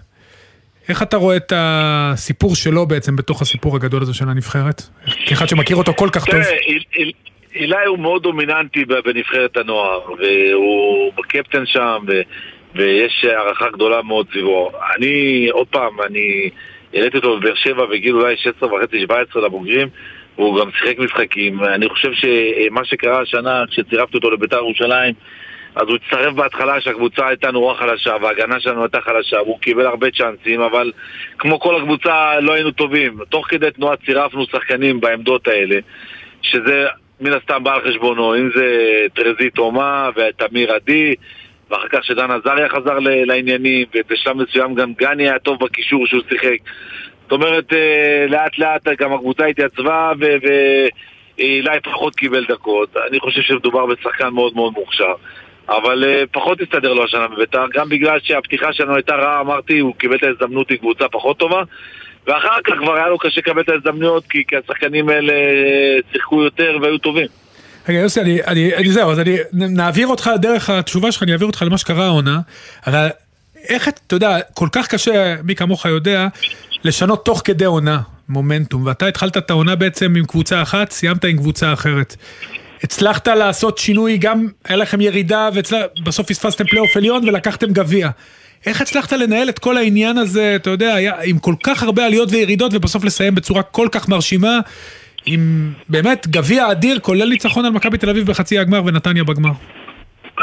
[0.89, 4.81] איך אתה רואה את הסיפור שלו בעצם בתוך הסיפור הגדול הזה של הנבחרת?
[5.25, 6.39] כאחד שמכיר אותו כל כך טוב.
[7.57, 12.21] אילי הוא מאוד דומיננטי בנבחרת הנוער, והוא בקפטן שם, ו,
[12.75, 14.71] ויש הערכה גדולה מאוד סביבו.
[14.95, 16.49] אני, עוד פעם, אני
[16.93, 19.87] העליתי אותו בבאר שבע בגיל אולי 16 וחצי, 17 לבוגרים,
[20.37, 21.63] והוא גם שיחק משחקים.
[21.63, 25.13] אני חושב שמה שקרה השנה, כשצירפתי אותו לבית"ר ירושלים,
[25.75, 30.11] אז הוא הצטרף בהתחלה שהקבוצה הייתה נורא חלשה וההגנה שלנו הייתה חלשה והוא קיבל הרבה
[30.11, 30.91] צ'אנסים אבל
[31.37, 35.79] כמו כל הקבוצה לא היינו טובים תוך כדי תנועה צירפנו שחקנים בעמדות האלה
[36.41, 36.87] שזה
[37.21, 38.65] מן הסתם בא על חשבונו, אם זה
[39.13, 41.15] טרזי תומה ותמיר עדי,
[41.69, 46.57] ואחר כך שדן עזריה חזר לעניינים, ובשלב מסוים גם גני היה טוב בקישור שהוא שיחק.
[47.23, 50.11] זאת אומרת, אה, לאט לאט גם הקבוצה התייצבה
[51.37, 52.97] ואילי פחות קיבל דקות.
[53.09, 55.13] אני חושב שמדובר בשחקן מאוד מאוד מוכשר.
[55.69, 59.95] אבל uh, פחות הסתדר לו השנה בביתר, גם בגלל שהפתיחה שלנו הייתה רעה, אמרתי, הוא
[59.95, 61.63] קיבל את ההזדמנות עם קבוצה פחות טובה,
[62.27, 65.33] ואחר כך כבר היה לו קשה לקבל את ההזדמנויות, כי, כי השחקנים האלה
[66.11, 67.27] שיחקו יותר והיו טובים.
[67.89, 71.47] רגע יוסי, אני, אני, אני זהו, אז אני, נעביר אותך דרך התשובה שלך, אני אעביר
[71.47, 72.39] אותך למה שקרה העונה,
[72.87, 73.07] אבל
[73.69, 76.27] איך, אתה יודע, כל כך קשה, מי כמוך יודע,
[76.83, 81.37] לשנות תוך כדי עונה מומנטום, ואתה התחלת את העונה בעצם עם קבוצה אחת, סיימת עם
[81.37, 82.15] קבוצה אחרת.
[82.83, 88.09] הצלחת לעשות שינוי, גם היה לכם ירידה, ובסוף פספסתם פלייאוף עליון ולקחתם גביע.
[88.67, 92.29] איך הצלחת לנהל את כל העניין הזה, אתה יודע, היה, עם כל כך הרבה עליות
[92.31, 94.59] וירידות, ובסוף לסיים בצורה כל כך מרשימה,
[95.25, 99.51] עם באמת גביע אדיר, כולל ניצחון על מכבי תל אביב בחצי הגמר ונתניה בגמר.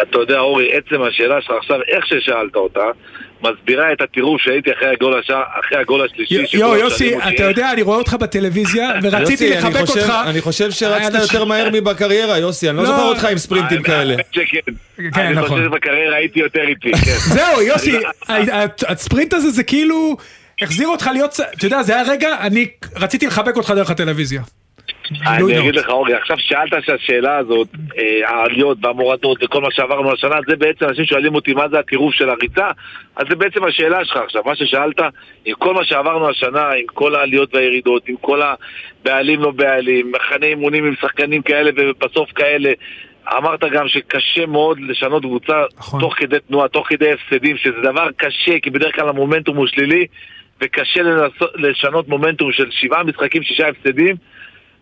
[0.03, 2.85] אתה יודע, אורי, עצם השאלה שלך עכשיו, איך ששאלת אותה,
[3.51, 5.31] מסבירה את הטירוף שהייתי אחרי הגול, הש...
[5.31, 6.57] אחרי הגול השלישי.
[6.57, 10.13] יואו, יוסי, אתה יודע, אני רואה אותך בטלוויזיה, ורציתי לחבק אותך.
[10.27, 14.15] אני חושב שרצת יותר מהר מבקריירה, יוסי, אני לא, לא זוכר אותך עם ספרינטים כאלה.
[14.33, 14.41] כן,
[15.15, 15.65] אני חושב נכון.
[15.65, 17.17] שבקריירה הייתי יותר איטי, כן.
[17.37, 17.99] זהו, יוסי,
[18.89, 20.17] הספרינט הזה זה כאילו...
[20.61, 24.43] החזיר אותך להיות, אתה יודע, זה היה רגע, אני רציתי לחבק אותך דרך הטלוויזיה.
[25.27, 30.35] אני אגיד לך אורי, עכשיו שאלת שהשאלה הזאת, אה, העליות והמורדות וכל מה שעברנו השנה,
[30.49, 32.71] זה בעצם אנשים שואלים אותי מה זה הטירוף של הריצה,
[33.17, 35.01] אז זה בעצם השאלה שלך עכשיו, מה ששאלת,
[35.45, 40.47] עם כל מה שעברנו השנה, עם כל העליות והירידות, עם כל הבעלים לא בעלים, מחנה
[40.47, 42.73] אימונים עם שחקנים כאלה ובסוף כאלה,
[43.37, 46.01] אמרת גם שקשה מאוד לשנות קבוצה נכון.
[46.01, 50.07] תוך כדי תנועה, תוך כדי הפסדים, שזה דבר קשה, כי בדרך כלל המומנטום הוא שלילי,
[50.61, 54.17] וקשה לנסות, לשנות מומנטום של שבעה משחקים, שישה הפסדים.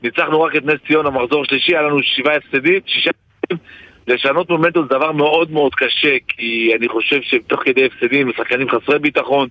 [0.03, 3.59] ניצחנו רק את נס ציון המחזור שלישי, היה לנו שבעה הפסדים, שישה הפסדים.
[4.07, 8.99] לשנות מומנטום זה דבר מאוד מאוד קשה, כי אני חושב שתוך כדי הפסדים, שחקנים חסרי
[8.99, 9.49] ביטחון,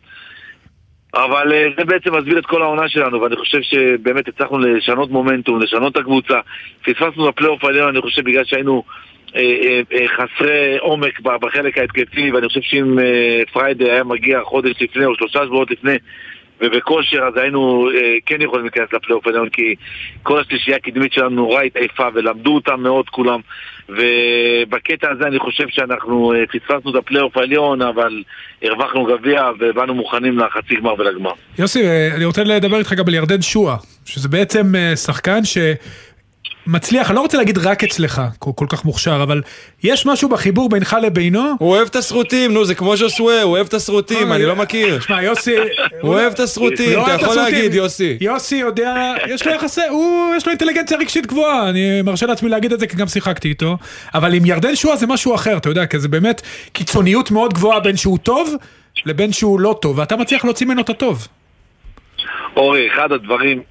[1.13, 5.61] אבל אה, זה בעצם מסביר את כל העונה שלנו, ואני חושב שבאמת הצלחנו לשנות מומנטום,
[5.61, 6.39] לשנות את הקבוצה.
[6.81, 8.83] פספסנו בפלייאוף העליון, אני חושב בגלל שהיינו
[9.35, 14.81] אה, אה, אה, חסרי עומק בחלק ההתקפי, ואני חושב שאם אה, פריידי היה מגיע חודש
[14.81, 15.95] לפני או שלושה שבועות לפני,
[16.61, 19.75] ובכושר, אז היינו אה, כן יכולים להיכנס לפלייאוף העליון, כי
[20.23, 23.39] כל השלישייה הקדמית שלנו נורא התעייפה, ולמדו אותם מאוד כולם.
[23.89, 28.23] ובקטע הזה אני חושב שאנחנו אה, פספסנו את הפלייאוף העליון, אבל
[28.61, 31.31] הרווחנו גביע ובאנו מוכנים לחצי גמר ולגמר.
[31.59, 33.75] יוסי, אה, אני רוצה לדבר איתך גם על ירדן שועה,
[34.05, 35.57] שזה בעצם אה, שחקן ש...
[36.67, 39.41] מצליח, אני לא רוצה להגיד רק אצלך, כל, כל כך מוכשר, אבל
[39.83, 41.53] יש משהו בחיבור בינך לבינו.
[41.59, 44.99] הוא אוהב את הסרוטים, נו, זה כמו ז'וסווה, הוא אוהב את הסרוטים, אני לא מכיר.
[44.99, 45.55] שמע, יוסי...
[46.01, 47.35] הוא אוהב את הסרוטים, לא אתה יכול.
[47.35, 48.17] להגיד, יוסי.
[48.21, 52.73] יוסי יודע, יש לו יחסי, הוא, יש לו אינטליגנציה רגשית גבוהה, אני מרשה לעצמי להגיד
[52.73, 53.77] את זה כי גם שיחקתי איתו,
[54.13, 56.41] אבל עם ירדן שואה זה משהו אחר, אתה יודע, כי זה באמת
[56.73, 58.55] קיצוניות מאוד גבוהה בין שהוא טוב
[59.05, 61.27] לבין שהוא לא טוב, ואתה מצליח להוציא ממנו את הטוב.
[62.55, 63.61] אורי, אחד הדברים,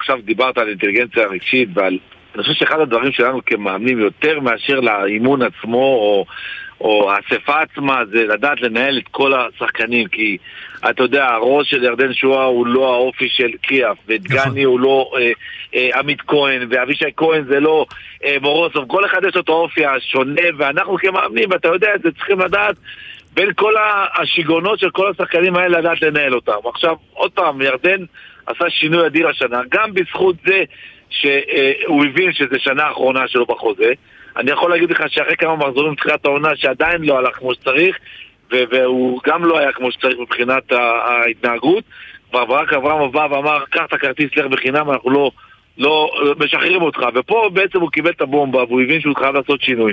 [0.00, 1.98] עכשיו דיברת על אינטליגנציה רגשית ועל...
[2.34, 6.26] אני חושב שאחד הדברים שלנו כמאמנים, יותר מאשר לאימון עצמו או,
[6.80, 10.36] או האספה עצמה, זה לדעת לנהל את כל השחקנים, כי
[10.90, 15.30] אתה יודע, הראש של ירדן שואה הוא לא האופי של קריאף, ודגני הוא לא אה,
[15.74, 17.86] אה, עמית כהן, ואבישי כהן זה לא
[18.24, 22.10] אה, מורוסוב, כל אחד יש לו את האופי השונה, ואנחנו כמאמנים, ואתה יודע את זה,
[22.12, 22.76] צריכים לדעת
[23.34, 23.74] בין כל
[24.14, 26.58] השיגעונות של כל השחקנים האלה לדעת לנהל אותם.
[26.74, 28.04] עכשיו, עוד פעם, ירדן
[28.46, 30.64] עשה שינוי אדיר השנה, גם בזכות זה
[31.20, 33.92] שהוא הבין שזו שנה האחרונה שלו בחוזה.
[34.36, 37.98] אני יכול להגיד לך שאחרי כמה מחזורים מתחילת העונה שעדיין לא הלך כמו שצריך,
[38.50, 41.84] והוא גם לא היה כמו שצריך מבחינת ההתנהגות,
[42.30, 45.30] כבר ברק אברהם בא ואמר, קח את הכרטיס, לך בחינם, אנחנו לא...
[45.78, 49.92] לא, משחררים אותך, ופה בעצם הוא קיבל את הבומבה והוא הבין שהוא חייב לעשות שינוי.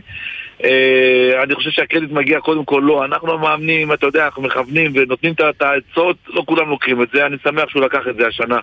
[0.63, 5.33] אה, אני חושב שהקרדיט מגיע קודם כל לא, אנחנו המאמנים, אתה יודע, אנחנו מכוונים ונותנים
[5.33, 8.59] את העצות, לא כולם לוקחים את זה, אני שמח שהוא לקח את זה השנה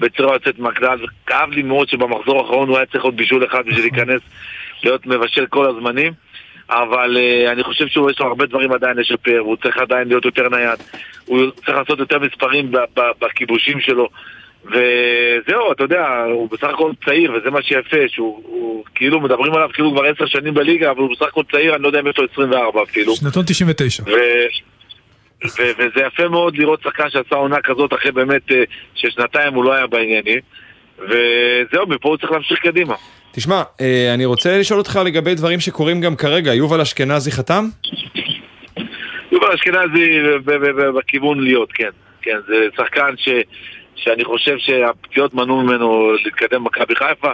[0.00, 3.82] בצורה יוצאת מהכלל, וכאב לי מאוד שבמחזור האחרון הוא היה צריך עוד בישול אחד בשביל
[3.84, 4.20] להיכנס
[4.84, 6.12] להיות מבשל כל הזמנים.
[6.70, 10.48] אבל uh, אני חושב שיש לו הרבה דברים עדיין לשפר, הוא צריך עדיין להיות יותר
[10.48, 10.78] נייד,
[11.26, 12.70] הוא צריך לעשות יותר מספרים
[13.20, 14.08] בכיבושים שלו.
[14.64, 19.68] וזהו, אתה יודע, הוא בסך הכל צעיר, וזה מה שיפה, שהוא הוא, כאילו מדברים עליו
[19.72, 22.18] כאילו כבר עשר שנים בליגה, אבל הוא בסך הכל צעיר, אני לא יודע אם יש
[22.18, 23.16] לו 24 אפילו.
[23.16, 24.02] שנתון 99.
[24.02, 24.10] ו...
[25.44, 28.62] ו- וזה יפה מאוד לראות שחקן שעשה עונה כזאת אחרי באמת אה,
[28.94, 30.38] ששנתיים הוא לא היה בעניינים
[30.98, 32.94] וזהו, מפה הוא צריך להמשיך קדימה.
[33.32, 37.64] תשמע, אה, אני רוצה לשאול אותך לגבי דברים שקורים גם כרגע, יובל אשכנזי חתם?
[39.32, 40.18] יובל אשכנזי
[40.96, 41.90] בכיוון להיות, כן.
[42.22, 43.28] כן, זה שחקן ש...
[43.96, 47.28] שאני חושב שהפציעות מנעו ממנו להתקדם במכבי חיפה,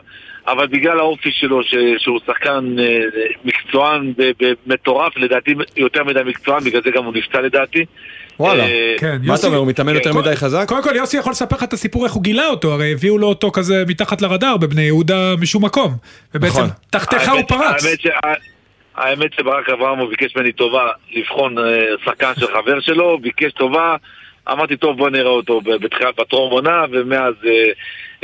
[0.47, 2.99] אבל בגלל האופי שלו, ש, שהוא שחקן אה,
[3.45, 4.13] מקצוען
[4.67, 7.85] מטורף, לדעתי יותר מדי מקצוען, בגלל זה גם הוא נפצע לדעתי.
[8.41, 10.65] וואלה, אה, כן, מה יוסי- אתה אומר, הוא מתאמן יותר כל- מדי חזק?
[10.69, 13.27] קודם כל יוסי יכול לספר לך את הסיפור איך הוא גילה אותו, הרי הביאו לו
[13.27, 15.93] אותו כזה מתחת לרדאר בבני יהודה משום מקום.
[16.35, 16.69] ובעצם נכון.
[16.91, 17.85] תחתיך הוא פרץ.
[18.97, 21.65] האמת שברק אברמוב ביקש ממני טובה לבחון אה,
[22.05, 23.97] שחקן של חבר שלו, ביקש טובה,
[24.53, 27.73] אמרתי טוב בוא נראה אותו בתחילת בטרום עונה ומאז אה,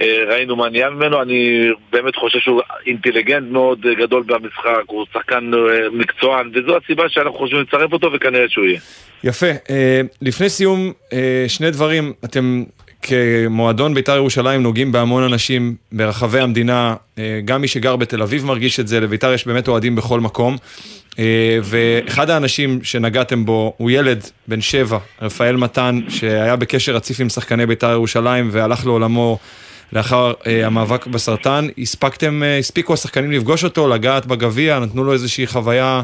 [0.01, 5.51] אה, ראינו מה נהיה ממנו, אני באמת חושב שהוא אינטליגנט מאוד גדול במשחק, הוא שחקן
[5.55, 8.81] אה, מקצוען וזו הסיבה שאנחנו חושבים לצרף אותו וכנראה שהוא יהיה.
[9.25, 9.47] יפה.
[9.71, 12.13] אה, לפני סיום, אה, שני דברים.
[12.25, 12.65] אתם
[13.07, 16.95] כמועדון בית"ר ירושלים נוגעים בהמון אנשים ברחבי המדינה.
[17.19, 20.57] אה, גם מי שגר בתל אביב מרגיש את זה, לבית"ר יש באמת אוהדים בכל מקום.
[21.19, 27.29] אה, ואחד האנשים שנגעתם בו הוא ילד בן שבע, רפאל מתן, שהיה בקשר רציף עם
[27.29, 29.39] שחקני בית"ר ירושלים והלך לעולמו.
[29.93, 36.03] לאחר אה, המאבק בסרטן, הספקתם, הספיקו השחקנים לפגוש אותו, לגעת בגביע, נתנו לו איזושהי חוויה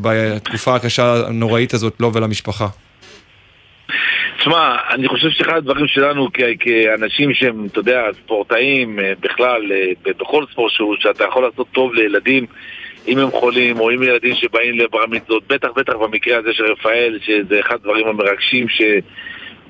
[0.00, 2.68] בתקופה הקשה הנוראית הזאת, לו ולמשפחה.
[4.44, 10.12] תשמע, אני חושב שאחד הדברים שלנו כ- כאנשים שהם, אתה יודע, ספורטאים אה, בכלל, אה,
[10.18, 12.46] בכל ספורט שהוא, שאתה יכול לעשות טוב לילדים,
[13.08, 17.18] אם הם חולים או אם ילדים שבאים לבר מצוות, בטח בטח במקרה הזה של רפאל,
[17.22, 18.82] שזה אחד הדברים המרגשים ש...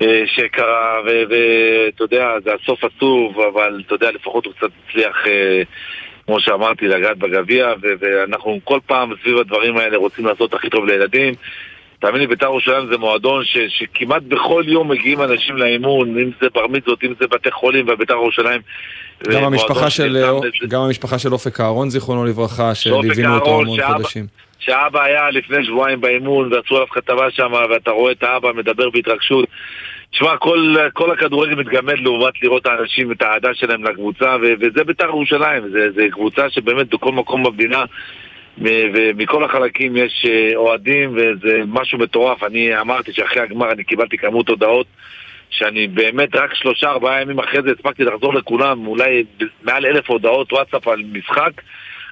[0.01, 5.23] אה, שקרה, ואתה יודע, זה הסוף עצוב, אבל אתה יודע, לפחות הוא קצת הצליח,
[6.25, 11.33] כמו שאמרתי, לגעת בגביע, ואנחנו כל פעם סביב הדברים האלה רוצים לעשות הכי טוב לילדים.
[12.05, 16.47] תאמין לי, בית"ר ירושלים זה מועדון ש, שכמעט בכל יום מגיעים אנשים לאימון, אם זה
[16.53, 18.61] בר מצוות, אם זה בתי חולים, ובית"ר ירושלים.
[19.23, 20.67] גם מועדון המשפחה של, שנלחם לזה.
[20.67, 24.25] גם המשפחה של אופק אהרון, זיכרונו לברכה, שליווינו אותו המון שאבא- חודשים.
[24.59, 29.45] שאבא היה לפני שבועיים באימון ועשו עליו כתבה שם ואתה רואה את האבא מדבר בהתרגשות
[30.11, 34.83] תשמע, כל, כל הכדורגל מתגמד לעומת לראות את האנשים, את האהדה שלהם לקבוצה ו- וזה
[34.83, 37.83] בית"ר ירושלים, זה, זה קבוצה שבאמת בכל מקום במדינה
[38.57, 42.43] ומכל החלקים יש אה, אוהדים וזה משהו מטורף.
[42.43, 44.87] אני אמרתי שאחרי הגמר אני קיבלתי כמות הודעות
[45.49, 49.23] שאני באמת רק שלושה ארבעה ימים אחרי זה הספקתי לחזור לכולם, אולי
[49.63, 51.51] מעל אלף הודעות וואטסאפ על משחק.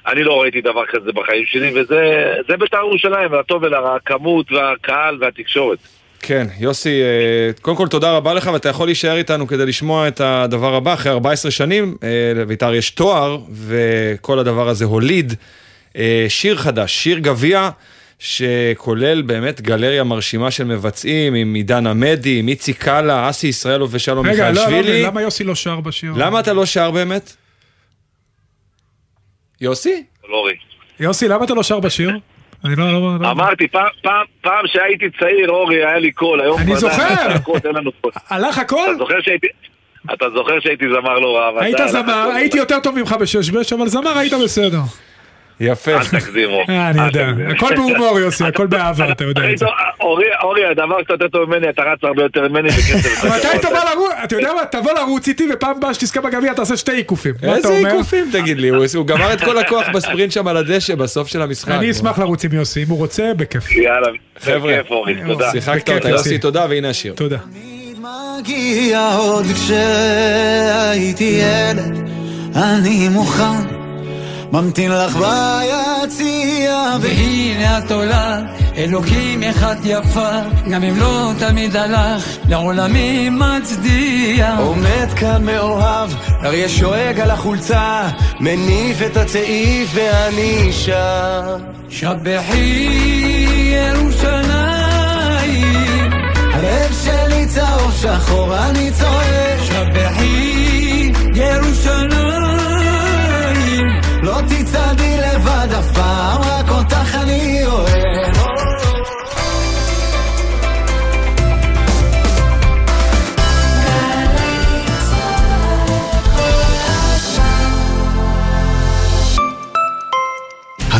[0.06, 5.18] אני לא ראיתי דבר כזה בחיים שלי, וזה זה בית"ר ירושלים, והטוב ולרע, הכמות והקהל
[5.20, 5.78] והתקשורת.
[6.20, 10.20] כן, יוסי, אה, קודם כל תודה רבה לך, ואתה יכול להישאר איתנו כדי לשמוע את
[10.20, 10.94] הדבר הבא.
[10.94, 15.32] אחרי 14 שנים, אה, לבית"ר יש תואר, וכל הדבר הזה הוליד
[16.28, 17.70] שיר חדש, שיר גביע,
[18.18, 24.26] שכולל באמת גלריה מרשימה של מבצעים, עם עידן עמדי, עם איציק קאלה, אסי ישראלוב ושלום
[24.26, 25.02] רגע, לא, מיכאלשווילי.
[25.02, 26.12] לא, למה יוסי לא שר בשיר?
[26.16, 27.36] למה אתה לא שר באמת?
[29.60, 30.04] יוסי?
[30.32, 30.52] אורי.
[31.00, 32.10] יוסי, למה אתה לא שר בשיר?
[32.64, 33.30] אני לא, לא, לא.
[33.30, 37.14] אמרתי, פעם- פעם- פעם שהייתי צעיר, אורי, היה לי קול, היום אני זוכר.
[38.28, 38.84] הלך הכל?
[38.90, 39.46] אתה זוכר שהייתי...
[40.14, 42.28] אתה זוכר שהייתי זמר לא רע, היית זמר.
[42.34, 44.80] הייתי יותר טוב ממך בשש-בש, אבל זמר היית בסדר.
[45.60, 45.92] יפה.
[45.92, 46.60] אל תגזימו.
[46.68, 47.28] אה, אני יודע.
[47.56, 49.66] הכל בהומור, יוסי, הכל באהבה, אתה יודע את זה.
[50.00, 53.58] אורי, אורי, הדבר שאתה יותר טוב ממני, אתה רץ הרבה יותר ממני בקצב מתי גבוה.
[53.58, 57.34] תבוא לרוץ, אתה יודע מה, תבוא לרוץ איתי ופעם הבאה שתזכה בגביע תעשה שתי עיקופים.
[57.42, 57.88] מה אתה איזה?
[57.88, 61.42] עיקופים תגיד לי, הוא הוא גמר את כל הכוח בספרינט שם על הדשא בסוף של
[61.42, 61.70] המשחק.
[61.70, 63.72] אני אשמח לרוץ עם יוסי, אם הוא רוצה, בכיף.
[63.72, 65.50] יאללה, בכיף אורי, תודה.
[65.50, 66.38] שיחקת אותה, יוסי.
[66.38, 67.14] תודה, והנה השיר.
[67.14, 67.38] תודה.
[68.40, 72.08] מגיע עוד כשהייתי ילד,
[72.56, 73.83] אני מוכן,
[74.54, 78.40] ממתין לך ביציע, והנה את עולה,
[78.76, 80.30] אלוקים אחד יפה,
[80.70, 84.56] גם אם לא תמיד הלך, לעולמי מצדיע.
[84.58, 86.10] עומד כאן מאוהב,
[86.44, 88.08] אריה שואג על החולצה,
[88.40, 91.58] מניף את הצעיף ואני שם.
[91.88, 92.88] שבחי
[93.92, 94.52] ירושלים,
[96.52, 102.43] הלב שלי צהוב שחור, אני צועק, שבחי ירושלים,
[104.24, 108.33] לא תצעדי לבד אף פעם, רק אותך אני אוהב.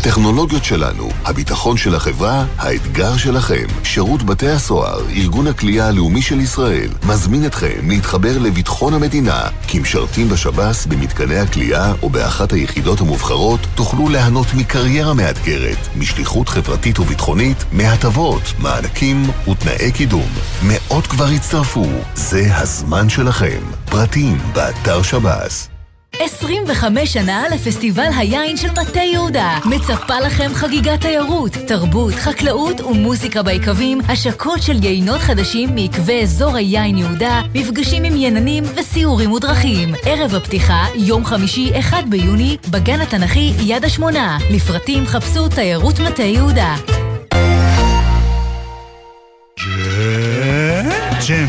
[0.04, 3.66] הטכנולוגיות שלנו, הביטחון של החברה, האתגר שלכם.
[3.84, 9.40] שירות בתי הסוהר, ארגון הכלייה הלאומי של ישראל, מזמין אתכם להתחבר לביטחון המדינה.
[9.68, 17.64] כמשרתים בשב"ס, במתקני הכלייה או באחת היחידות המובחרות, תוכלו ליהנות מקריירה מאתגרת, משליחות חברתית וביטחונית,
[17.72, 20.28] מהטבות, מענקים ותנאי קידום.
[20.62, 23.60] מאות כבר הצטרפו, זה הזמן שלכם.
[23.84, 25.73] פרטים, באתר שב"ס.
[26.20, 29.58] 25 שנה לפסטיבל היין של מטה יהודה.
[29.64, 36.98] מצפה לכם חגיגת תיירות, תרבות, חקלאות ומוזיקה ביקבים, השקות של יינות חדשים מעקבי אזור היין
[36.98, 39.94] יהודה, מפגשים עם יננים וסיורים ודרכים.
[40.04, 44.38] ערב הפתיחה, יום חמישי, 1 ביוני, בגן התנ"כי יד השמונה.
[44.50, 47.03] לפרטים חפשו תיירות מטה יהודה.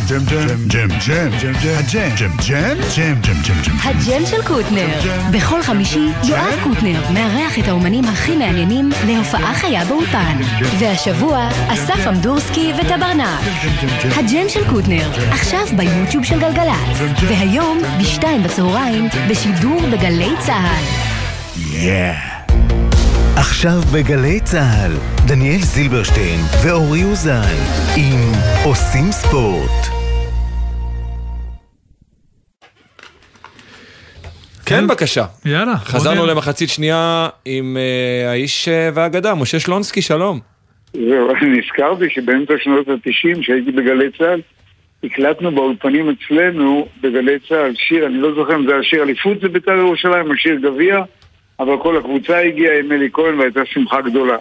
[0.10, 3.76] ג'ם, ג'ם, ג'ם, ג'ם, ג'ם, ג'ם, ג'ם, ג'ם, ג'ם, ג'ם, ג'ם, ג'ם, ג'ם.
[3.84, 4.88] הג'ם של קוטנר.
[5.32, 10.38] בכל חמישי יואב קוטנר מארח את האומנים הכי מעניינים להופעה חיה באולפן.
[10.80, 13.40] והשבוע אסף אמדורסקי וטברנק.
[14.16, 17.02] הג'ם של קוטנר, עכשיו ביוטיוב של גלגלצ.
[17.28, 22.35] והיום בשתיים בצהריים בשידור בגלי צה"ל.
[23.38, 24.92] עכשיו בגלי צה"ל,
[25.28, 27.56] דניאל זילברשטיין ואורי אוזן
[27.98, 28.20] עם
[28.66, 29.72] עושים ספורט.
[34.66, 35.26] כן, בבקשה.
[35.46, 35.76] יאללה.
[35.76, 40.40] חזרנו בוא למחצית שנייה עם אה, האיש אה, והאגדה, משה שלונסקי, שלום.
[40.94, 44.42] זהו, אני נזכרתי שבאמצע שנות ה-90, שהייתי בגלי צה"ל,
[45.04, 49.48] הקלטנו באולפנים אצלנו, בגלי צה"ל, שיר, אני לא זוכר אם זה היה שיר אליפות זה
[49.48, 51.04] בית"ר ירושלים או שיר גביע,
[51.60, 54.36] אבל כל הקבוצה הגיעה עם אלי כהן והייתה שמחה גדולה.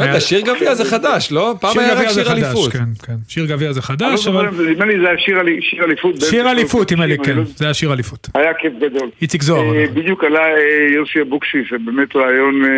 [0.00, 1.54] רגע, שיר גביע זה חדש, לא?
[1.60, 2.72] פעם שיר היה רק שיר אליפות.
[2.72, 3.14] כן, כן.
[3.28, 4.48] שיר גביע זה לא חדש, אבל...
[4.70, 6.14] נדמה לי זה היה שיר אלי- שיר אליפות.
[6.20, 7.40] שיר שנות אליפות, ה- עם אלי, 90, כן.
[7.40, 8.28] לא- זה היה שיר אליפות.
[8.34, 9.10] היה כיף גדול.
[9.22, 9.74] איציק זוהר.
[9.76, 9.86] אה.
[9.94, 10.56] בדיוק עלה אה,
[10.94, 12.68] יוסי אבוקסיס, זה באמת רעיון, אה,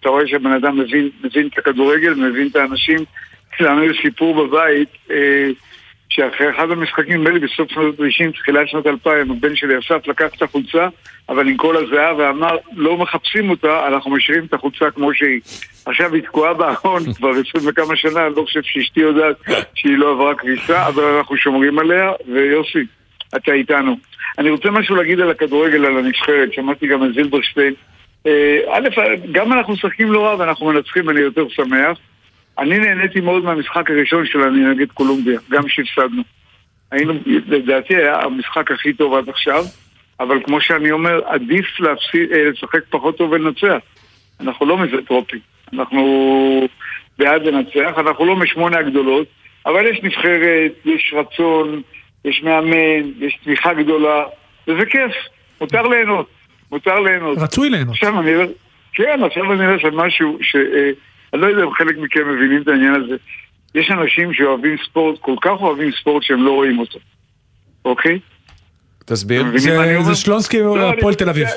[0.00, 1.08] אתה רואה שהבן אדם מבין,
[1.52, 2.98] את הכדורגל, מבין את האנשים.
[3.60, 5.16] לנו יש סיפור בבית, אה,
[6.14, 10.28] שאחרי אחד המשחקים, נדמה לי בסוף שנות ה-90, תחילת שנות 2000, הבן שלי אסף לקח
[10.36, 10.88] את החולצה,
[11.28, 15.40] אבל עם כל הזיעה, ואמר, לא מחפשים אותה, אנחנו משאירים את החולצה כמו שהיא.
[15.86, 19.36] עכשיו היא תקועה בארון כבר עשרים וכמה שנה, אני לא חושב שאשתי יודעת
[19.74, 22.86] שהיא לא עברה כביסה, אבל אנחנו שומרים עליה, ויוסי,
[23.36, 23.96] אתה איתנו.
[24.38, 27.74] אני רוצה משהו להגיד על הכדורגל, על הנבחרת, שמעתי גם את זילברשטיין.
[28.26, 28.88] אה, א',
[29.32, 31.98] גם אנחנו משחקים לא רע ואנחנו מנצחים, אני יותר שמח.
[32.58, 36.22] אני נהניתי מאוד מהמשחק הראשון שלנו נגד קולומביה, גם שהפסדנו.
[36.90, 39.64] היינו, לדעתי היה המשחק הכי טוב עד עכשיו,
[40.20, 43.78] אבל כמו שאני אומר, עדיף להפסיד, אה, לשחק פחות טוב ולנצח.
[44.40, 45.38] אנחנו לא מזטרופי,
[45.72, 46.66] אנחנו
[47.18, 49.26] בעד לנצח, אנחנו לא משמונה הגדולות,
[49.66, 51.82] אבל יש נבחרת, יש רצון,
[52.24, 54.24] יש מאמן, יש תמיכה גדולה,
[54.68, 55.12] וזה כיף,
[55.60, 56.26] מותר ליהנות,
[56.72, 57.38] מותר ליהנות.
[57.38, 57.90] רצוי ליהנות.
[57.90, 58.50] עכשיו אני אלך,
[58.92, 60.56] כן, עכשיו אני על משהו ש...
[61.34, 63.16] אני לא יודע אם חלק מכם מבינים את העניין הזה.
[63.74, 66.98] יש אנשים שאוהבים ספורט, כל כך אוהבים ספורט שהם לא רואים אותו,
[67.84, 68.18] אוקיי?
[69.04, 69.44] תסביר.
[70.02, 71.48] זה שלונסקי לא, אני- הפועל תל אביב.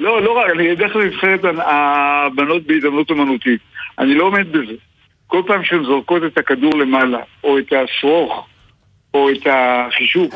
[0.00, 3.60] לא, לא רק, אני אלך לנבחרת הבנות בהזדמנות אומנותית.
[3.98, 4.72] אני לא עומד בזה.
[5.26, 8.46] כל פעם שהן זורקות את הכדור למעלה, או את השרוך,
[9.14, 10.34] או את החישוק,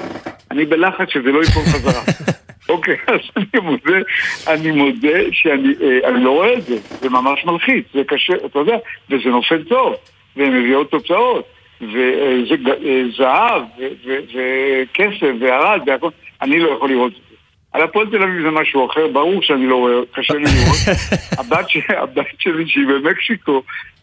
[0.50, 2.02] אני בלחץ שזה לא ייפול חזרה.
[2.68, 3.98] אוקיי, אז אני מודה,
[4.46, 8.58] אני מודה שאני אה, אני לא רואה את זה, זה ממש מלחיץ, זה קשה, אתה
[8.58, 8.76] יודע,
[9.10, 9.94] וזה נופל טוב,
[10.36, 11.44] והן מביאות תוצאות,
[11.80, 16.10] וזה אה, זהב, ו- ו- וכסף, וערד, והכל,
[16.42, 17.36] אני לא יכול לראות את זה.
[17.72, 20.98] על הפועל תל אביב זה משהו אחר, ברור שאני לא רואה, קשה לי לראות.
[21.38, 21.78] הבת, ש...
[21.88, 23.62] הבת שלי שהיא במקסיקו,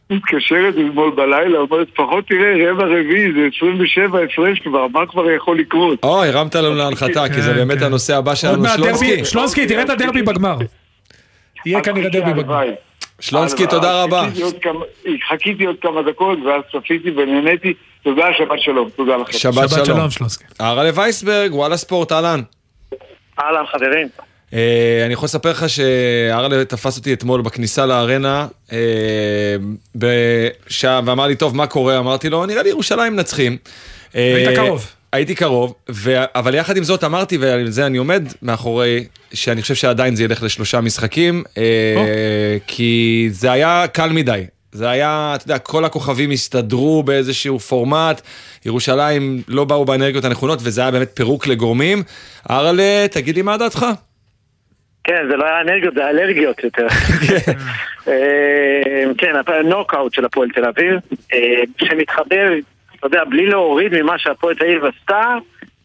[0.09, 5.59] מתקשרת אתמול בלילה, אומרת, לפחות תראה רבע רביעי, זה 27 הפרש כבר, מה כבר יכול
[5.59, 6.03] לקרות?
[6.03, 9.07] אוי, הרמת לנו להנחתה, כי זה באמת הנושא הבא שלנו, שלונסקי.
[9.11, 10.57] דרבי, שלונסקי, תראה את הדרבי בגמר.
[11.65, 12.61] יהיה כנראה דרבי בגמר.
[13.19, 14.23] שלונסקי, תודה רבה.
[15.27, 17.73] חיכיתי עוד כמה- דקות, ואז צפיתי ונהניתי.
[18.03, 18.89] תודה, שבת שלום.
[18.95, 19.31] תודה לכם.
[19.33, 19.99] שבת שלום.
[20.59, 22.41] הרלה וייסברג, וואלה ספורט, אהלן.
[23.39, 24.07] אהלן חברים.
[24.53, 28.77] אה, אני יכול לספר לך שהרלה תפס אותי אתמול בכניסה לארנה, אה,
[29.95, 31.97] בשעה, ואמר לי, טוב, מה קורה?
[31.97, 33.57] אמרתי לו, נראה לי ירושלים מנצחים.
[34.15, 34.87] אה, היית קרוב.
[35.11, 36.23] הייתי קרוב, ו...
[36.35, 40.43] אבל יחד עם זאת אמרתי, ועל זה אני עומד מאחורי, שאני חושב שעדיין זה ילך
[40.43, 44.43] לשלושה משחקים, אה, כי זה היה קל מדי.
[44.71, 48.21] זה היה, אתה יודע, כל הכוכבים הסתדרו באיזשהו פורמט,
[48.65, 52.03] ירושלים לא באו באנרגיות הנכונות, וזה היה באמת פירוק לגורמים.
[52.49, 53.85] ארלה, תגיד לי מה דעתך?
[55.03, 56.87] כן, זה לא היה אנרגיות, זה אלרגיות יותר.
[58.07, 59.33] אה, כן,
[59.63, 60.93] נוקאוט של הפועל תל אביב,
[61.33, 62.53] אה, שמתחבר,
[62.95, 65.35] אתה יודע, בלי להוריד ממה שהפועל תל אביב עשתה,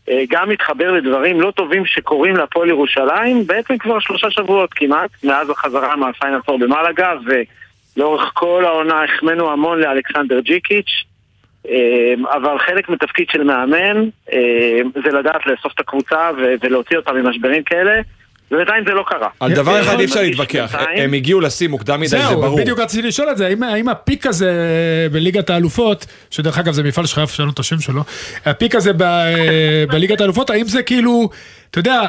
[0.08, 5.50] אה, גם מתחבר לדברים לא טובים שקורים להפועל ירושלים, בעצם כבר שלושה שבועות כמעט, מאז
[5.50, 7.12] החזרה מהפיינל פור במלאגה,
[7.96, 11.04] ולאורך כל העונה החמאנו המון לאלכסנדר ג'יקיץ'.
[11.68, 17.62] אה, אבל חלק מתפקיד של מאמן אה, זה לדעת לאסוף את הקבוצה ולהוציא אותה ממשברים
[17.62, 18.00] כאלה
[18.50, 19.28] ובינתיים זה לא קרה.
[19.40, 22.58] על דבר אחד אי אפשר להתווכח, הם הגיעו לשיא מוקדם מדי, זה זהו, ברור.
[22.60, 24.52] בדיוק רציתי לשאול את זה, האם- הפיק הזה
[25.12, 28.02] בליגת האלופות, שדרך אגב זה מפעל שחייב לשנות את השם שלו,
[28.46, 31.28] הפיק הזה ב- בליגת האלופות, האם זה כאילו,
[31.70, 32.00] אתה יודע,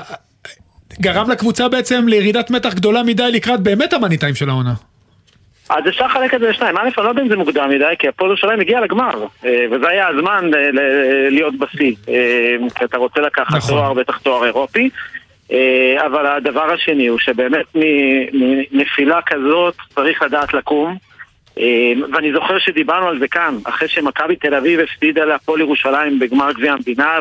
[1.02, 4.74] גרם לקבוצה בעצם לירידת מתח גדולה מדי לקראת באמת המאני טיים של העונה?
[5.70, 8.08] אז אפשר לחלק את זה לשניים, א', אני לא יודע אם זה מוקדם מדי, כי
[8.08, 10.70] הפועל ירושלים הגיע לגמר, אה, וזה היה הזמן אה,
[11.30, 12.16] להיות בשיא, אה,
[12.76, 13.70] כי אתה רוצה לקחת נכון.
[13.70, 14.90] תואר, בטח תואר אירופי, אה,
[16.06, 17.66] אבל הדבר השני הוא שבאמת
[18.72, 20.98] מנפילה כזאת צריך לדעת לקום,
[21.60, 26.52] אה, ואני זוכר שדיברנו על זה כאן, אחרי שמכבי תל אביב הפסידה להפועל ירושלים בגמר
[26.52, 27.20] גביע המדינה,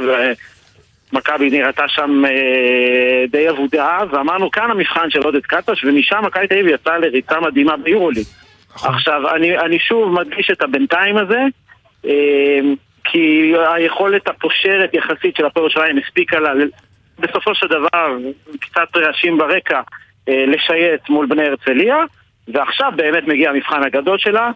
[1.13, 6.55] ומכבי נראתה שם אה, די אבודה, ואמרנו כאן המבחן של עודד קטש, ומשם מכבי תל
[6.55, 8.27] אביב יצאה לריצה מדהימה ביורוליג.
[8.75, 11.41] עכשיו, אני, אני שוב מדגיש את הבינתיים הזה,
[12.07, 12.61] אה,
[13.05, 16.53] כי היכולת הפושרת יחסית של הפועל ירושלים הספיקה לה,
[17.19, 18.17] בסופו של דבר,
[18.61, 19.81] קצת רעשים ברקע,
[20.29, 21.97] אה, לשייט מול בני הרצליה,
[22.49, 24.51] ועכשיו באמת מגיע המבחן הגדול שלה.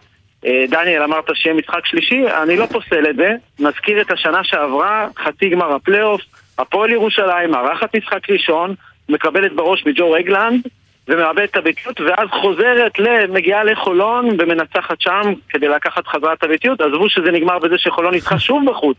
[0.45, 3.35] אה, דניאל, אמרת שיהיה משחק שלישי, אני לא פוסל את זה.
[3.59, 6.21] נזכיר את השנה שעברה, חצי גמר הפלייאוף,
[6.57, 8.75] הפועל ירושלים, מארחת משחק ראשון,
[9.09, 10.67] מקבלת בראש מג'ו רגלנד,
[11.07, 12.91] ומאבדת את הביתיות, ואז חוזרת,
[13.29, 16.81] מגיעה לחולון ומנצחת שם כדי לקחת חזרה את הביתיות.
[16.81, 18.97] עזבו שזה נגמר בזה שחולון ניצחה שוב בחוץ,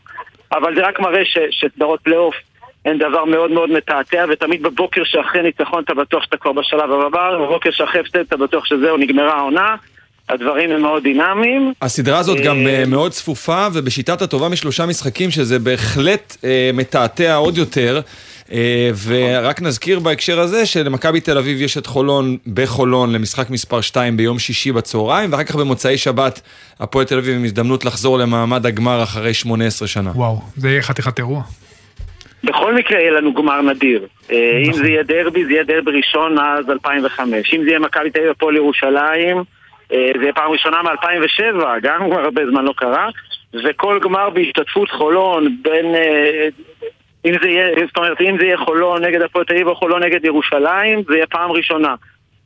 [0.53, 2.35] אבל זה רק מראה שסדרות פלייאוף
[2.85, 7.39] הן דבר מאוד מאוד מתעתע, ותמיד בבוקר שאחרי ניצחון אתה בטוח שאתה כבר בשלב הבא,
[7.41, 9.77] בבוקר שאחרי הפסד אתה בטוח שזהו, נגמרה העונה.
[10.29, 11.73] הדברים הם מאוד דינמיים.
[11.83, 17.35] הסדרה הזאת אה, גם אה, מאוד צפופה, ובשיטת הטובה משלושה משחקים, שזה בהחלט אה, מתעתע
[17.35, 18.01] עוד יותר.
[18.53, 24.17] אה, ורק נזכיר בהקשר הזה שלמכבי תל אביב יש את חולון בחולון למשחק מספר 2
[24.17, 26.41] ביום שישי בצהריים, ואחר כך במוצאי שבת
[26.81, 30.11] הפועל תל אביב עם הזדמנות לחזור למעמד הגמר אחרי 18 שנה.
[30.15, 31.43] וואו, זה יהיה חתיכת אירוע.
[32.45, 34.07] בכל מקרה יהיה לנו גמר נדיר.
[34.31, 37.55] אה, אם זה יהיה דרבי, זה יהיה דרבי ראשון מאז 2005.
[37.55, 39.37] אם זה יהיה מכבי תל אביב הפועל ירושלים,
[39.93, 43.09] אה, זה יהיה פעם ראשונה מ-2007, גם כבר הרבה זמן לא קרה.
[43.65, 45.95] וכל גמר בהשתתפות חולון בין...
[45.95, 46.49] אה,
[47.27, 50.03] אם זה יהיה, זאת אומרת, אם זה יהיה חולון נגד הפועל תל אביב או חולון
[50.03, 51.95] נגד ירושלים, זה יהיה פעם ראשונה.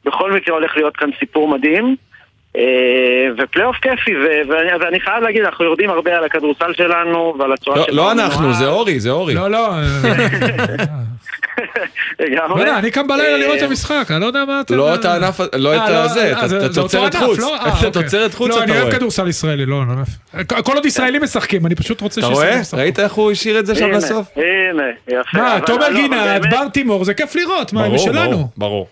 [0.05, 1.97] בכל מקרה הולך להיות כאן סיפור מדהים.
[2.59, 2.65] אה,
[3.39, 4.11] ופלייאוף כיפי,
[4.49, 8.13] ואני, ואני חייב להגיד, אנחנו יורדים הרבה על הכדורסל שלנו ועל הצורה לא- שבה לא
[8.13, 8.55] אנחנו.
[8.55, 9.35] זה אורי, זה אורי.
[9.35, 9.69] לא, לא.
[12.49, 14.75] לא אני קם בלילה אה, לראות את המשחק, אני לא יודע מה אתה...
[14.77, 17.25] לא את הענף, לא את אה, הזה, אה, את- זה- את זה אותו תוצרת ענף,
[17.25, 17.39] חוץ.
[17.39, 17.57] לא?
[17.57, 17.91] אה, את אוקיי.
[17.91, 18.95] תוצרת חוץ לא, אתה אני אוהב רואה.
[18.95, 20.43] כדורסל ישראלי, לא, לא.
[20.63, 22.61] כל עוד ישראלים משחקים, אני פשוט רוצה אתה שישראלים רואה?
[22.63, 22.77] ישחקו.
[22.83, 24.27] ראית איך הוא השאיר את זה שם הנה, לסוף?
[24.37, 25.39] הנה, יפה.
[25.39, 28.31] מה, תומר לא, גינת, בר תימור, זה כיף לראות, מה, הם שלנו.
[28.31, 28.89] ברור, ברור.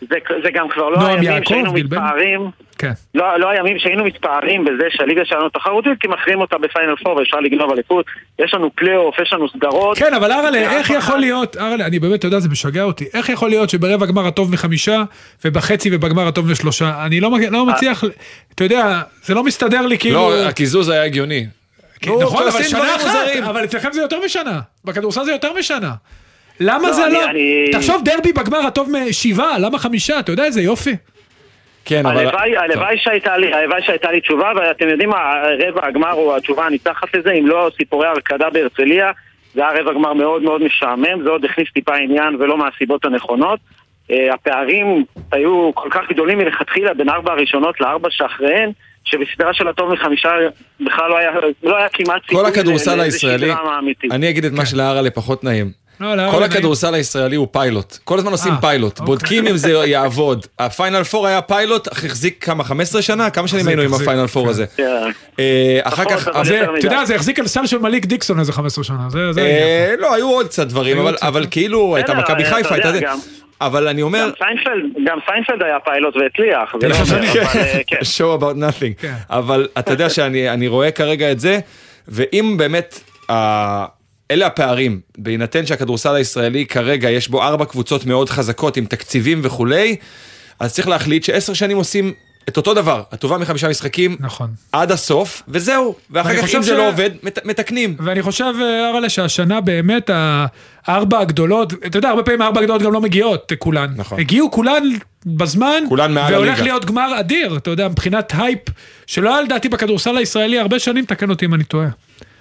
[0.00, 1.96] זה, זה גם כבר לא הימים יעקב, שהיינו גיל בן?
[1.96, 2.92] מתפארים, כן.
[3.14, 7.36] לא, לא הימים שהיינו מתפארים בזה שהליגה שלנו תחרותית, כי מכריעים אותה בפיינל פור ואפשר
[7.36, 8.06] לגנוב אליפות.
[8.38, 9.98] יש לנו פלייאוף, יש לנו סדרות.
[9.98, 13.04] כן, אבל אראלה, איך יכול להיות, אראלה, אני באמת, אתה יודע, זה משגע אותי.
[13.14, 15.02] איך יכול להיות שברבע גמר הטוב מחמישה,
[15.44, 17.06] ובחצי ובגמר הטוב משלושה?
[17.06, 18.04] אני לא לא מצליח,
[18.54, 20.30] אתה יודע, זה לא מסתדר לי כאילו...
[20.30, 21.46] לא, הקיזוז היה הגיוני.
[22.06, 23.08] נכון, אבל עושים שנה אחת.
[23.48, 24.60] אבל אצלכם זה יותר משנה.
[24.84, 25.90] בכדורסל זה יותר משנה.
[26.60, 27.20] למה לא, זה לא...
[27.72, 30.18] תחשוב דרבי בגמר הטוב משבעה, למה חמישה?
[30.18, 30.96] אתה יודע איזה יופי.
[31.84, 36.36] כן, הלוואי, הלוואי שהייתה לי, הלוואי שהייתה לי תשובה, ואתם יודעים מה, רבע הגמר הוא
[36.36, 39.12] התשובה הניצחת לזה, אם לא סיפורי הרקדה בהרצליה,
[39.54, 43.60] זה היה רבע גמר מאוד מאוד משעמם, זה עוד הכניס טיפה עניין ולא מהסיבות הנכונות.
[44.10, 48.70] אה, הפערים היו כל כך גדולים מלכתחילה בין ארבע הראשונות לארבע שאחריהן,
[49.04, 50.30] שבסדרה של הטוב מחמישה
[50.80, 51.30] בכלל לא היה,
[51.62, 53.52] לא היה כמעט סיכוי כל הכדורסל הישראלי.
[54.10, 55.85] אני אגיד את מה שלאראלה פחות נעים.
[56.00, 56.42] לא, לאראלה כל.
[56.42, 57.98] הכדורסל הישראלי הוא פיילוט.
[58.04, 59.00] כל הזמן עושים אה, פיילוט.
[59.00, 60.46] בודקים אם זה יעבוד.
[60.58, 62.64] הפיינל פור היה פיילוט, אך החזיק כמה?
[62.64, 63.30] 15 שנה?
[63.30, 64.50] כמה שנים היינו עם הפיינל פור כן.
[64.50, 64.66] הזה?
[64.76, 65.10] כן.
[65.38, 66.28] אה, אחר פחות, כך...
[66.28, 66.60] מדי.
[66.78, 69.62] אתה יודע, זה החזיק על סל של מליק דיקסון איזה 15 שנה, זה זה העניין.
[69.62, 71.50] אה, לא, היו עוד קצת דברים, אבל- אבל כן.
[71.50, 73.00] כאילו, הייתה מכבי חיפה, הייתה זה.
[73.60, 74.18] אבל אני אומר...
[74.26, 76.94] גם סיינפלד, גם סיינפלד היה פיילוט והצליח, לא
[77.54, 77.80] אה,
[78.16, 79.06] show about nothing.
[79.30, 81.58] אבל אתה יודע שאני אני רואה כרגע את זה,
[82.08, 83.00] ואם באמת,
[84.30, 89.96] אלה הפערים, בהינתן שהכדורסל הישראלי כרגע יש בו ארבע קבוצות מאוד חזקות עם תקציבים וכולי,
[90.60, 92.12] אז צריך להחליט שעשר שנים עושים
[92.48, 94.50] את אותו דבר, הטובה מחמישה משחקים, נכון.
[94.72, 95.94] עד הסוף, וזהו.
[96.10, 97.96] ואחר כך אם זה לא עובד, מת- מתקנים.
[97.98, 100.10] ואני חושב, אה, אראלה, שהשנה באמת
[100.86, 103.88] הארבע הגדולות, אתה יודע, הרבה פעמים הארבע הגדולות גם לא מגיעות, אה, כולן.
[103.96, 104.20] נכון.
[104.20, 104.82] הגיעו כולן
[105.26, 106.62] בזמן, כולן מעל והולך הליגה.
[106.64, 108.58] להיות גמר אדיר, אתה יודע, מבחינת הייפ,
[109.06, 111.88] שלא היה לדעתי בכדורסל הישראלי הרבה שנים, תקן אותי אם אני טועה.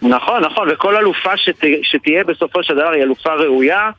[0.01, 3.89] נכון, נכון, וכל אלופה שת, שתהיה בסופו של דבר היא אלופה ראויה,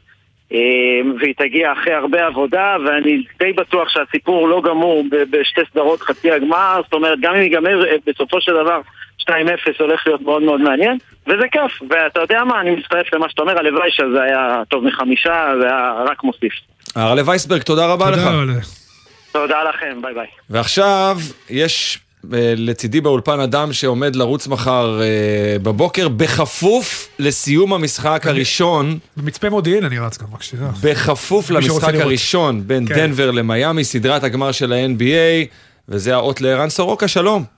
[0.51, 6.31] והיא תגיע אחרי הרבה עבודה, ואני די בטוח שהסיפור לא גמור ב- בשתי סדרות חצי
[6.31, 8.81] הגמר, זאת אומרת, גם אם ייגמר אה, בסופו של דבר
[9.23, 9.31] 2-0
[9.79, 13.59] הולך להיות מאוד מאוד מעניין, וזה כיף, ואתה יודע מה, אני מצטרף למה שאתה אומר,
[13.59, 16.53] הלוואי שזה היה טוב מחמישה, זה היה רק מוסיף.
[16.97, 18.21] הרלה וייסברג, תודה רבה לך.
[19.33, 20.27] תודה, לכם, ביי ביי.
[20.51, 21.17] ועכשיו
[21.51, 21.99] יש
[22.57, 29.99] לצידי באולפן אדם שעומד לרוץ מחר אה, בבוקר בכפוף לסיום המשחק הראשון, במצפה מודיעין אני
[29.99, 30.71] רץ גם, רק שתדע.
[30.83, 31.95] בכפוף למשחק.
[31.95, 32.95] הראשון בין כן.
[32.95, 35.47] דנבר למיאמי, סדרת הגמר של ה-NBA,
[35.89, 37.56] וזה האות לערן סורוקה, שלום.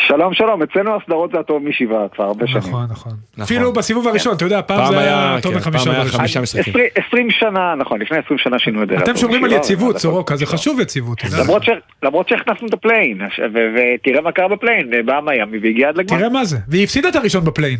[0.00, 2.58] שלום שלום, אצלנו הסדרות זה הטוב משבעה כבר הרבה שנים.
[2.58, 3.12] נכון, נכון.
[3.42, 6.18] אפילו בסיבוב הראשון, אתה יודע, פעם זה היה, טוב כן, מחמישה בראשון.
[6.20, 6.74] חמישה משחקים.
[6.94, 8.96] עשרים- שנה, נכון, לפני עשרים שנה שינו את זה.
[8.98, 11.22] אתם שומרים על יציבות, סורוקה, זה חשוב יציבות.
[12.02, 13.18] למרות שהכנסנו את ה play-in,
[13.54, 16.18] ותראה מה קרה ב play-in, באה מיאמי והגיעה עד לגמר.
[16.18, 17.78] תראה מה זה, והיא הפסידה את הראשון ב play-in.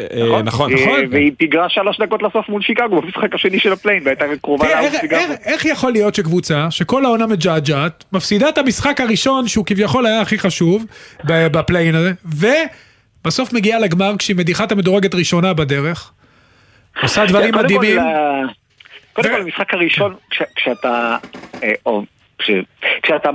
[0.00, 0.72] אה, נכון.
[0.72, 1.00] אה, נכון.
[1.10, 4.74] והיא פיגרה שלוש דקות לסוף מול שיקגו במשחק השני של ה play-in, והייתה קרובה ל
[4.74, 5.16] out איך- שיקגו.
[5.44, 10.38] איך- יכול להיות שקבוצה שכל העונה מג'עג'עת, מפסידה את המשחק הראשון שהוא כביכול היה הכי
[10.38, 10.84] חשוב
[11.24, 16.12] ב play-in הזה, ובסוף מגיעה לגמר כשהיא מדיחה את המדורגת ראשונה בדרך,
[17.02, 17.98] עושה דברים מדהימים.
[17.98, 18.40] אה,
[19.12, 21.16] קודם כל, המשחק הראשון, כש- כשאתה,
[22.38, 22.50] כש-
[23.02, 23.30] כשאתה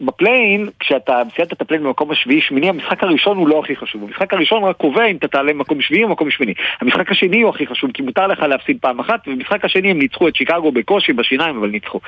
[0.00, 3.76] ב play-in, כשאתה סיימת את ה play-in במקום השביעי, שמיני, המשחק הראשון הוא לא הכי
[3.76, 4.02] חשוב.
[4.02, 6.54] המשחק הראשון רק קובע אם אתה תעלה במקום שביעי או מקום שמיני.
[6.80, 10.28] המשחק השני הוא הכי חשוב, כי מותר לך להפסיד פעם אחת, ובמשחק השני הם ניצחו
[10.28, 12.00] את שיקגו בקושי בשיניים, אבל ניצחו.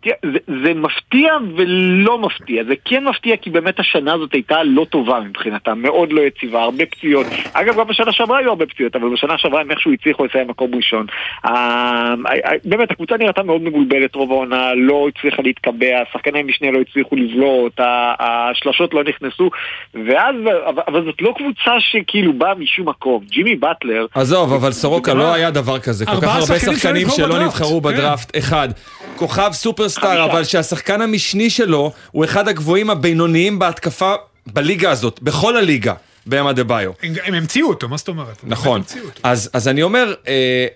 [0.00, 2.64] תראה, זה, זה מפתיע ולא מפתיע.
[2.64, 6.86] זה כן מפתיע כי באמת השנה הזאת הייתה לא טובה מבחינתה, מאוד לא יציבה, הרבה
[6.86, 7.26] פציעות.
[7.52, 10.74] אגב, גם בשנה שעברה היו הרבה פציעות, אבל בשנה שעברה הם איכשהו הצליחו לסיים מקום
[10.74, 11.06] ראשון.
[11.46, 12.14] אה,
[12.64, 17.80] באמת, הקבוצה נראתה מאוד מבולבלת רוב העונה, לא הצליחה להתקבע, שחקני משנה לא הצליחו לבלוט,
[17.80, 19.50] ה- השלשות לא נכנסו,
[19.94, 20.34] ואז,
[20.68, 23.24] אבל, אבל זאת לא קבוצה שכאילו באה משום מקום.
[23.30, 24.06] ג'ימי באטלר...
[24.14, 28.02] עזוב, אבל סורוקה לא היה דבר כזה, כל כך הרבה שחקנים שלא נבחרו בדראפט, כן.
[28.02, 28.68] בדראפט, אחד.
[29.16, 30.24] כוכב סופרסטאר.
[30.24, 34.12] אבל שהשחקן המשני שלו הוא אחד הגבוהים הבינוניים בהתקפה
[34.46, 35.94] בליגה הזאת, בכל הליגה,
[36.26, 36.92] באמה דה ביו.
[37.02, 38.40] הם- המציאו אותו, מה זאת אומרת?
[38.44, 38.82] נכון.
[39.22, 40.66] אז, אז אני אומר, אה,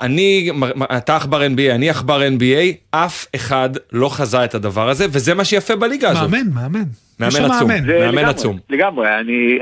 [0.00, 0.50] אני,
[0.96, 5.44] אתה עכבר NBA, אני עכבר NBA, אף אחד לא חזה את הדבר הזה, וזה מה
[5.44, 6.30] שיפה בליגה הזאת.
[6.30, 6.84] מאמן, מאמן.
[7.20, 7.70] מאמן עצום.
[8.00, 8.24] מאמן.
[8.24, 8.58] עצום.
[8.70, 9.58] לגמרי, אני,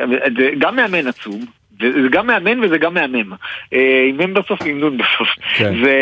[0.59, 1.45] גם מאמן עצום.
[1.81, 3.33] זה גם מאמן וזה גם מהמם.
[3.73, 5.29] אה, אימן בסוף עם נון בסוף.
[5.57, 5.85] כן.
[5.85, 5.95] זה,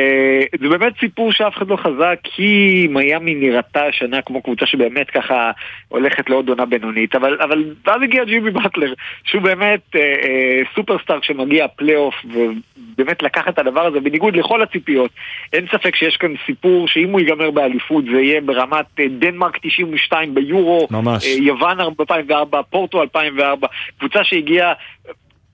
[0.60, 5.50] זה באמת סיפור שאף אחד לא חזה, כי מיאמי נראתה השנה כמו קבוצה שבאמת ככה
[5.88, 8.92] הולכת לעוד עונה בינונית, אבל, אבל ואז הגיע ג'ימי באטלר,
[9.24, 15.10] שהוא באמת אה, אה, סופרסטאר שמגיע פלייאוף, ובאמת לקח את הדבר הזה בניגוד לכל הציפיות.
[15.52, 20.34] אין ספק שיש כאן סיפור שאם הוא ייגמר באליפות זה יהיה ברמת אה, דנמרק 92
[20.34, 21.26] ביורו, ממש.
[21.26, 23.68] אה, יוון 2004, פורטו 2004,
[23.98, 24.72] קבוצה שהגיעה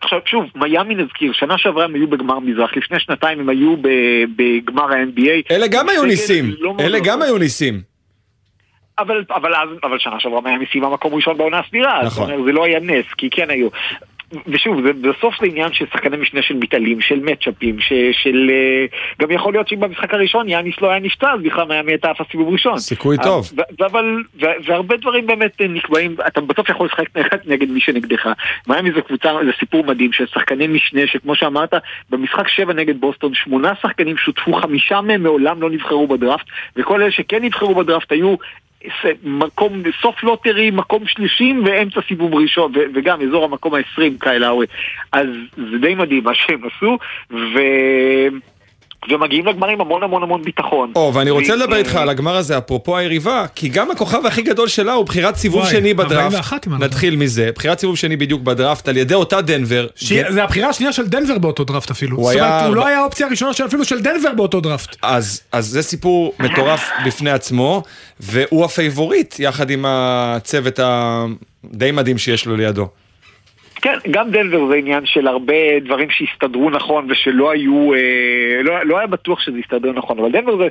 [0.01, 3.77] עכשיו, שוב, מיאמי נזכיר, שנה שעברה הם היו בגמר מזרח, לפני שנתיים הם היו
[4.37, 5.51] בגמר ה-NBA.
[5.55, 7.23] אלה גם היו ניסים, לא אלה לא גם טוב.
[7.23, 7.81] היו ניסים.
[8.99, 12.45] אבל, אבל, אז, אבל שנה שעברה מיאמי סיימה מקום ראשון בעונה הסדירה, נכון.
[12.45, 13.69] זה לא היה נס, כי כן היו.
[14.47, 17.77] ושוב, זה, בסוף זה עניין של שחקני משנה של מתעלים, של מצ'אפים,
[18.13, 18.51] של...
[18.51, 18.87] אה,
[19.23, 22.25] גם יכול להיות שאם במשחק הראשון יאניס לא היה נפצע, אז בכלל מיאמי הייתה עפה
[22.31, 22.79] סיבוב ראשון.
[22.79, 23.51] סיכוי אז- טוב.
[23.81, 24.05] ו- אבל,
[24.41, 28.29] ו- והרבה דברים באמת נקבעים, אתה בסוף יכול לשחק נגד- נגד מי שנגדך.
[28.67, 31.75] מיאמי זה קבוצה, זה סיפור מדהים של שחקני משנה, שכמו שאמרת,
[32.11, 37.11] במשחק שבע נגד בוסטון, שמונה שחקנים שותפו, חמישה מהם מעולם לא נבחרו בדראפט, וכל אלה
[37.11, 38.35] שכן נבחרו בדראפט היו...
[39.23, 44.51] מקום, סוף lottery, מקום שלישי ואמצע סיבוב ראשון, ו- וגם אזור המקום ה-20 כאלה.
[45.13, 45.27] אז
[45.57, 46.99] זה די מדהים מה שהם עשו,
[47.31, 47.59] ו...
[49.11, 50.93] ומגיעים לגמרים המון המון המון ביטחון.
[50.97, 54.69] או, ואני רוצה לדבר איתך על הגמר הזה, אפרופו היריבה, כי גם הכוכב הכי גדול
[54.69, 56.13] שלה הוא בחירת סיבוב שני בדראפט.
[56.35, 59.87] 41 אם אני לא נתחיל מזה, בחירת סיבוב שני בדיוק בדראפט על ידי אותה דנבר.
[60.31, 62.17] זה הבחירה השנייה של דנבר באותו דראפט אפילו.
[62.25, 64.97] זאת אומרת, הוא לא היה האופציה הראשונה של- אפילו של דנבר באותו דראפט.
[65.03, 67.83] אז, אז זה סיפור מטורף בפני עצמו,
[68.21, 72.89] והוא הפייבוריט יחד עם הצוות הדי מדהים שיש לו לידו.
[73.83, 78.99] כן, גם דנבר זה עניין של הרבה דברים שהסתדרו נכון ושלא היו, אה, לא, לא
[78.99, 80.69] היה בטוח שזה יסתדר נכון, אבל דנבר זה,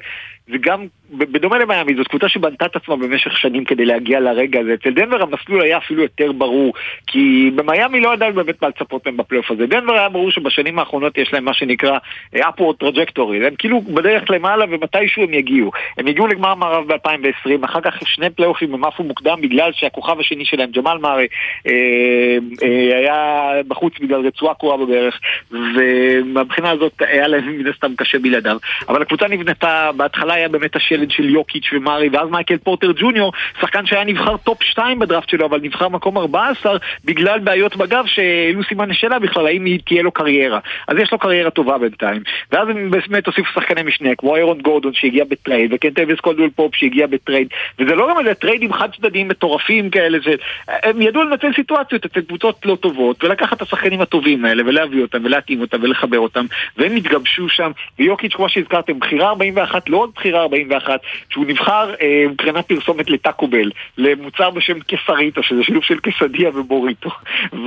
[0.47, 4.73] זה גם, בדומה למיאמי, זאת קבוצה שבנתה את עצמה במשך שנים כדי להגיע לרגע הזה.
[4.73, 6.73] אצל דנבר המסלול היה אפילו יותר ברור,
[7.07, 9.65] כי במיאמי לא ידענו באמת מה לצפות מהם בפלייאוף הזה.
[9.65, 11.97] דנבר היה ברור שבשנים האחרונות יש להם מה שנקרא
[12.35, 15.71] אה, upward trajectory, הם כאילו בדרך למעלה ומתישהו הם יגיעו.
[15.97, 20.45] הם הגיעו לגמר מערב ב-2020, אחר כך שני פלייאופים הם עפו מוקדם בגלל שהכוכב השני
[20.45, 21.27] שלהם, ג'מאל מארי,
[21.67, 25.19] אה, אה, היה בחוץ בגלל רצועה קרועה בדרך,
[25.51, 28.57] ומהבחינה הזאת היה להם מן הסתם קשה בלעדיו.
[28.89, 33.31] אבל הקבוצה נבנתה, בהתחלה היה באמת השלד של יוקיץ' ומארי, ואז מייקל פורטר ג'וניור,
[33.61, 38.63] שחקן שהיה נבחר טופ 2 בדראפט שלו, אבל נבחר מקום 14 בגלל בעיות בגב שהעלו
[38.63, 40.59] סימן שאלה בכלל, האם תהיה לו קריירה.
[40.87, 42.21] אז יש לו קריירה טובה בינתיים.
[42.51, 47.07] ואז הם באמת הוסיפו שחקני משנה, כמו איירון גורדון שהגיע בטרייד, וקנטביוס קולדוול פופ שהגיע
[47.07, 47.47] בטרייד,
[47.79, 52.65] וזה לא גם איזה טריידים חד צדדיים מטורפים כאלה, שהם ידעו לנצל סיטואציות אצל קבוצות
[52.65, 56.45] לא טובות, ולקחת את השחקנים הטובים האלה, ולהביא אותם, ולהתאים אותם, ולחבר אותם,
[56.77, 62.25] והם התגבשו שם, ויוקיץ' כמו שהזכרתם, בחירה 41, לא עוד בחירה 41, שהוא נבחר אה,
[62.29, 67.09] מבחינת פרסומת לטאקו בל, למוצר בשם קסריטו, שזה שילוב של קסדיה ובוריטו,
[67.53, 67.57] ו...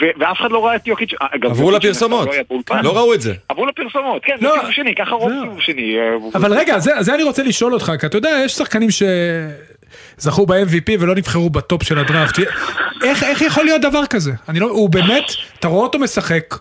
[0.00, 0.04] ו...
[0.18, 2.28] ואף אחד לא ראה את יוקיץ', אגב, עברו לפרסומות,
[2.70, 2.76] לא.
[2.82, 3.34] לא ראו את זה.
[3.48, 5.98] עברו לפרסומות, כן, זה סיבוב שני, ככה רוב סיבוב שני.
[5.98, 8.90] אה, אבל רגע, זה, זה אני רוצה לשאול אותך, כי אתה יודע, יש שחקנים
[10.20, 12.38] שזכו ב-MVP ולא נבחרו בטופ של הדראפט.
[13.02, 14.32] איך, איך יכול להיות דבר כזה?
[14.48, 15.24] אני לא, הוא באמת,
[15.58, 16.54] אתה רואה אותו משחק,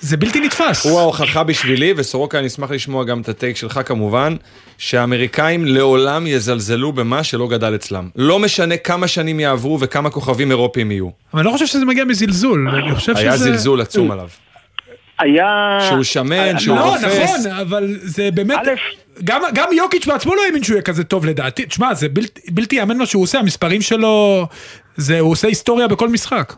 [0.00, 0.86] זה בלתי נתפס.
[0.86, 4.36] הוא ההוכחה בשבילי, וסורוקה, אני אשמח לשמוע גם את הטייק שלך כמובן,
[4.78, 8.08] שהאמריקאים לעולם יזלזלו במה שלא גדל אצלם.
[8.16, 11.08] לא משנה כמה שנים יעברו וכמה כוכבים אירופיים יהיו.
[11.32, 13.20] אבל אני לא חושב שזה מגיע מזלזול, אני חושב שזה...
[13.20, 14.28] היה זלזול עצום עליו.
[15.20, 15.78] היה...
[15.88, 17.04] שהוא שמן, שהוא לא, רופס.
[17.06, 18.58] נכון, אבל זה באמת...
[19.24, 21.66] גם, גם יוקיץ' בעצמו לא האמין שהוא יהיה כזה טוב לדעתי.
[21.66, 24.46] תשמע, זה בלתי, בלתי יאמן מה שהוא עושה, המספרים שלו,
[24.96, 26.52] זה, הוא עושה היסטוריה בכל משחק.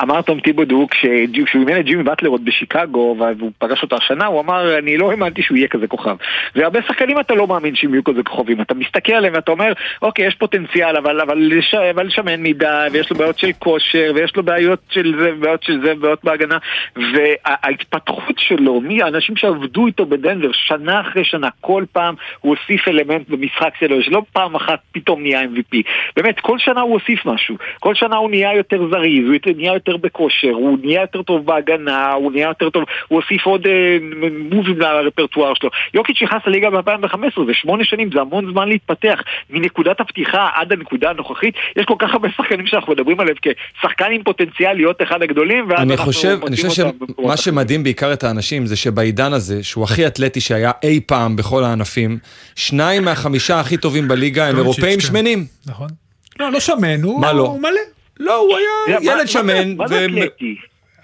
[0.00, 4.40] אמר תום טיבודו, כשהוא אימן את ג'ימי באטלר עוד בשיקגו, והוא פגש אותו השנה, הוא
[4.40, 6.16] אמר, אני לא האמנתי שהוא יהיה כזה כוכב.
[6.56, 8.60] והרבה שחקנים אתה לא מאמין שהם יהיו כזה כוכבים.
[8.60, 9.72] אתה מסתכל עליהם ואתה אומר,
[10.02, 14.36] אוקיי, יש פוטנציאל, אבל, אבל, לש, אבל שמן מדי, ויש לו בעיות של כושר, ויש
[14.36, 16.58] לו בעיות של זה, בעיות של זה, בעיות בהגנה.
[16.96, 23.28] וההתפתחות שלו, מי האנשים שעבדו איתו בדנבר, שנה אחרי שנה, כל פעם הוא הוסיף אלמנט
[23.28, 25.76] במשחק שלו, שלא פעם אחת פתאום נהיה MVP.
[26.16, 27.56] באמת, כל שנה הוא הוסיף משהו.
[27.80, 32.12] כל שנה הוא נהיה יותר זריז, הוא נהיה יותר בכושר, הוא נהיה יותר טוב בהגנה,
[32.12, 33.98] הוא נהיה יותר טוב, הוא הוסיף עוד אה,
[34.50, 35.70] מובים לרפרטואר שלו.
[35.94, 39.20] יוקיץ' נכנס לליגה ב-2015, זה שמונה שנים, זה המון זמן להתפתח.
[39.50, 44.22] מנקודת הפתיחה עד הנקודה הנוכחית, יש כל כך הרבה שחקנים שאנחנו מדברים עליהם כשחקן עם
[44.22, 48.66] פוטנציאל להיות אחד הגדולים, ואז אני אנחנו חושב, אני חושב שמה שמדהים בעיקר את האנשים
[48.66, 52.18] זה שבעידן הזה, שהוא הכי אתלטי שהיה אי פעם בכל הענפים,
[52.56, 55.00] שניים מהחמישה הכי טובים בליגה הם אירופאים כן.
[55.00, 55.44] שמנים.
[55.66, 55.88] נכון.
[56.40, 57.42] לא, לא שמן, הוא, מה לא?
[57.42, 58.01] הוא מלא.
[58.22, 58.56] לא, הוא
[58.88, 59.76] היה ילד שמן.
[59.76, 60.56] מה זה אתלטי?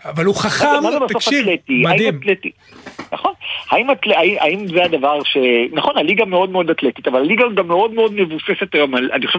[0.05, 0.67] אבל הוא חכם,
[1.09, 1.47] תקשיב?
[1.69, 2.21] מדהים.
[3.13, 3.33] נכון.
[3.71, 4.13] האם, אתל...
[4.13, 5.37] האם, זה הדבר ש...
[5.73, 8.95] נכון, הליגה מאוד מאוד אתלטית, אבל הליגה גם מאוד מאוד מבוססת היום.
[8.95, 9.39] על- אני חושב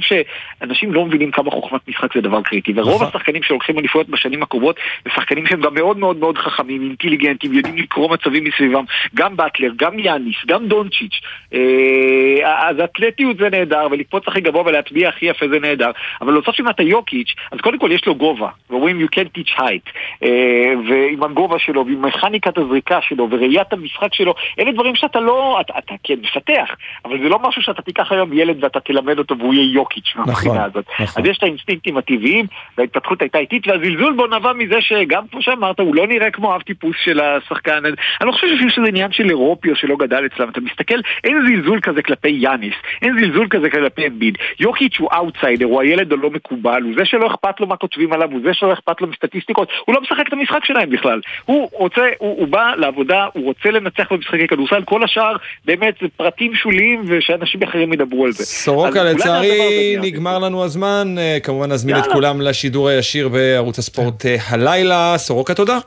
[0.61, 2.73] שאנשים לא מבינים כמה חוכמת משחק זה דבר קריטי.
[2.75, 7.53] ורוב השחקנים שהולכים אליפויות בשנים הקרובות, זה שחקנים שהם גם מאוד מאוד מאוד חכמים, אינטליגנטים,
[7.53, 8.83] יודעים לקרוא מצבים מסביבם.
[9.15, 11.19] גם באטלר, גם יאניס, גם דונצ'יץ'.
[11.53, 15.91] אה, אז אתלטיות זה נהדר, ולקפוץ הכי גבוה ולהטביע הכי יפה זה נהדר.
[16.21, 18.49] אבל בסוף אם אתה יוקיץ', אז קודם כל יש לו גובה.
[18.69, 19.91] ואומרים you can't teach height.
[20.23, 25.57] אה, ועם הגובה שלו, ועם מכניקת הזריקה שלו, וראיית המשחק שלו, אלה דברים שאתה לא,
[25.61, 29.37] אתה, אתה כן מפתח, אבל זה לא משהו שאתה תיקח היום ילד ואתה תלמד אותו
[29.37, 30.85] והוא יהיה יוקיץ' מהבחינה הזאת.
[30.99, 31.23] נכון.
[31.23, 32.45] אז יש את האינסטינקטים הטבעיים,
[32.77, 36.61] וההתפתחות הייתה איטית, והזלזול בו נבע מזה שגם כמו שאמרת, הוא לא נראה כמו אב
[36.61, 37.85] טיפוס של השחקן.
[37.85, 40.49] אני לא חושב שזה עניין של אירופי או שלא גדל אצלם.
[40.49, 44.37] אתה מסתכל, אין זלזול כזה כלפי יאניס, אין זלזול כזה כלפי אמביד.
[44.59, 48.31] יוקיץ' הוא אאוטסיידר, הוא הילד הלא מקובל, הוא זה שלא אכפת לו מה כותבים עליו,
[48.31, 51.21] הוא זה שלא אכפת לו מסטטיסטיקות, הוא לא משחק את המשחק שלהם בכלל.
[51.45, 55.35] הוא רוצה, הוא, הוא בא לעבודה, הוא רוצה לנצח במשחקי כדורסל, כל השאר
[55.65, 58.45] באמת זה פרטים שוליים ושאנשים אחרים ידברו על זה.
[58.45, 59.59] סורוקה לצערי
[60.01, 62.03] נגמר לנו הזמן, אה, כמובן נזמין את.
[62.13, 65.13] כולם לשידור הישיר בערוץ הספורט אה, הלילה.
[65.17, 65.77] סורוקה תודה.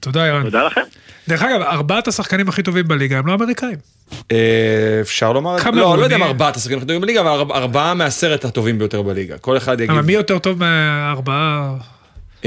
[0.00, 0.42] תודה, ירן.
[0.42, 0.80] תודה לכם.
[1.28, 3.76] דרך אגב, ארבעת השחקנים הכי טובים בליגה הם לא אמריקאים.
[4.32, 4.36] אה,
[5.00, 5.56] אפשר לומר.
[5.72, 9.02] לא, לא יודע אם ארבעת השחקנים הכי טובים בליגה, אבל ארבע- ארבעה מעשרת הטובים ביותר
[9.02, 9.38] בליגה.
[9.38, 9.90] כל אחד יגיד.
[9.90, 11.74] אבל מי יותר טוב מהארבעה?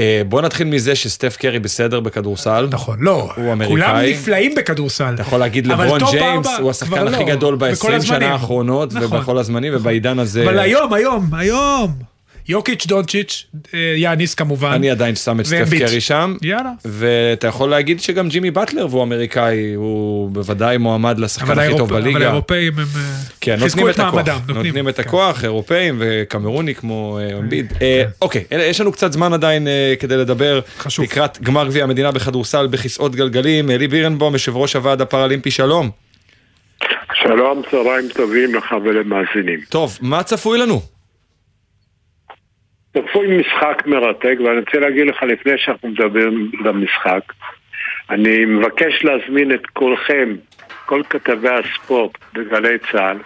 [0.00, 2.68] אה, בוא נתחיל מזה שסטף קרי בסדר בכדורסל.
[2.70, 3.12] נכון, לא.
[3.36, 4.12] הוא כולם אמריקאי.
[4.12, 5.14] נפלאים בכדורסל.
[5.14, 8.02] אתה יכול להגיד לברון ג'יימס, הוא השחקן הכי לא, גדול בכל ב-20 הזמנים.
[8.02, 9.18] שנה האחרונות, נכון.
[9.18, 10.44] ובכל הזמנים, ובעידן הזה...
[10.44, 12.09] אבל היום, היום, היום.
[12.50, 14.72] יוקיץ', דונצ'יץ', אה, יאניס כמובן.
[14.72, 15.68] אני עדיין שם את סטף.
[15.78, 16.36] קרי שם.
[16.42, 16.70] יאללה.
[16.84, 21.92] ואתה יכול להגיד שגם ג'ימי באטלר והוא אמריקאי, הוא בוודאי מועמד לשחקן הכי טוב האירופ-
[21.92, 22.26] אבל בליגה.
[22.26, 23.00] האירופאים הם אה,
[23.40, 24.38] כן, חיזקו את מעמדם.
[24.48, 25.02] נותנים את כן.
[25.02, 27.72] הכוח, אירופאים וקמרוני כמו אה, אמביד.
[27.82, 30.60] אה, אוקיי, יש לנו קצת זמן עדיין אה, כדי לדבר
[31.02, 33.70] לקראת גמר גביע המדינה בכדורסל בכיסאות גלגלים.
[33.70, 35.90] אלי בירנבום, יושב ראש הוועד הפראלימפי, שלום.
[37.14, 39.60] שלום, צהריים טובים לך ולמאזינים.
[39.68, 40.82] טוב, מה צפוי לנו?
[42.92, 47.32] צפוי משחק מרתק, ואני רוצה להגיד לך לפני שאנחנו מדברים למשחק,
[48.10, 50.34] אני מבקש להזמין את כולכם,
[50.86, 53.16] כל כתבי הספורט בגלי צה"ל,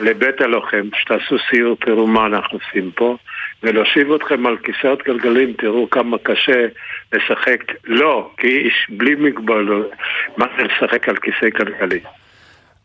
[0.00, 3.16] לבית הלוחם, שתעשו סיור, תראו מה אנחנו עושים פה,
[3.62, 6.66] ולהושיב אתכם על כיסאות גלגלים, תראו כמה קשה
[7.12, 9.90] לשחק, לא, כאיש בלי מגבלות,
[10.36, 12.00] מה זה לשחק על כיסא גלגלי.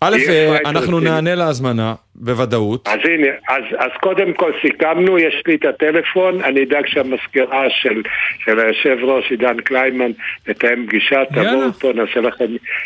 [0.02, 1.00] א', אה, אנחנו.
[1.00, 2.88] נענה להזמנה, בוודאות.
[2.88, 8.02] אז הנה, אז, אז קודם כל סיכמנו, יש לי את הטלפון, אני אדאג שהמזכירה של,
[8.45, 10.12] של היושב ראש עידן קליימן
[10.43, 12.45] תתאם פגישה, תבואו פה, נעשה לכם,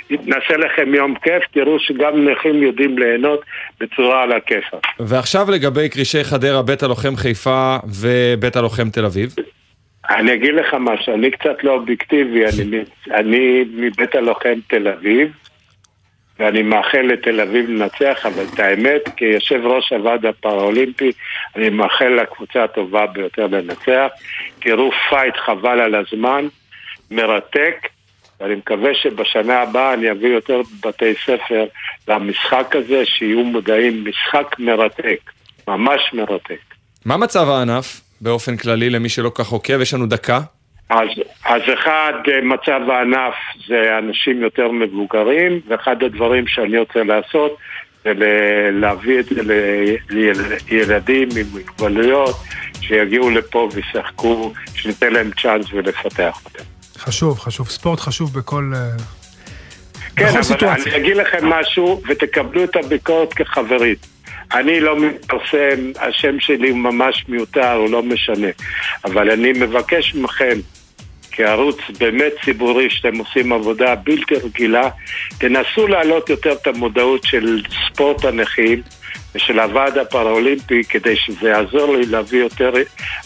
[0.10, 3.42] נעשה לכם יום כיף, תראו שגם נכים יודעים ליהנות
[3.80, 4.86] בצורה על הכיפאק.
[5.00, 9.36] ועכשיו לגבי כרישי חדרה, בית הלוחם חיפה ובית הלוחם תל אביב.
[10.10, 12.80] אני אגיד לך משהו, אני קצת לא אובייקטיבי, אני,
[13.12, 15.32] אני מבית הלוחם תל אביב,
[16.44, 21.12] ואני מאחל לתל אביב לנצח, אבל את האמת, כיושב ראש הוועד הפראולימפי,
[21.56, 24.08] אני מאחל לקבוצה הטובה ביותר לנצח.
[24.60, 26.48] תראו fight חבל על הזמן,
[27.12, 27.88] מרתק,
[28.40, 31.66] ואני מקווה שבשנה הבאה אני אביא יותר בתי ספר
[32.08, 35.20] למשחק הזה, שיהיו מודעים, משחק מרתק,
[35.68, 36.60] ממש מרתק.
[37.06, 39.82] מה מצב הענף באופן כללי למי שלא כל כך עוקב?
[39.82, 40.40] יש לנו דקה.
[40.90, 41.08] אז,
[41.46, 43.34] אז אחד, אה, מצב הענף
[43.68, 47.58] זה אנשים יותר מבוגרים, ואחד הדברים שאני רוצה לעשות
[48.04, 48.12] זה
[48.72, 49.42] להביא את זה
[50.70, 52.36] לילדים עם מוגבלויות,
[52.82, 56.64] שיגיעו לפה וישחקו, שניתן להם צ'אנס ולפתח אותם.
[56.98, 57.70] חשוב, חשוב.
[57.70, 58.72] ספורט חשוב בכל...
[58.76, 58.80] אה,
[60.16, 60.96] כן, אבל סיטואציה.
[60.96, 64.13] אני אגיד לכם משהו, ותקבלו את הביקורת כחברית.
[64.54, 68.48] אני לא מתפרסם, השם שלי הוא ממש מיותר, הוא לא משנה.
[69.06, 70.58] אבל אני מבקש מכם,
[71.32, 74.90] כערוץ באמת ציבורי שאתם עושים עבודה בלתי רגילה,
[75.38, 78.82] תנסו להעלות יותר את המודעות של ספורט הנכים
[79.36, 82.72] ושל הוועד הפראולימפי כדי שזה יעזור לי להביא יותר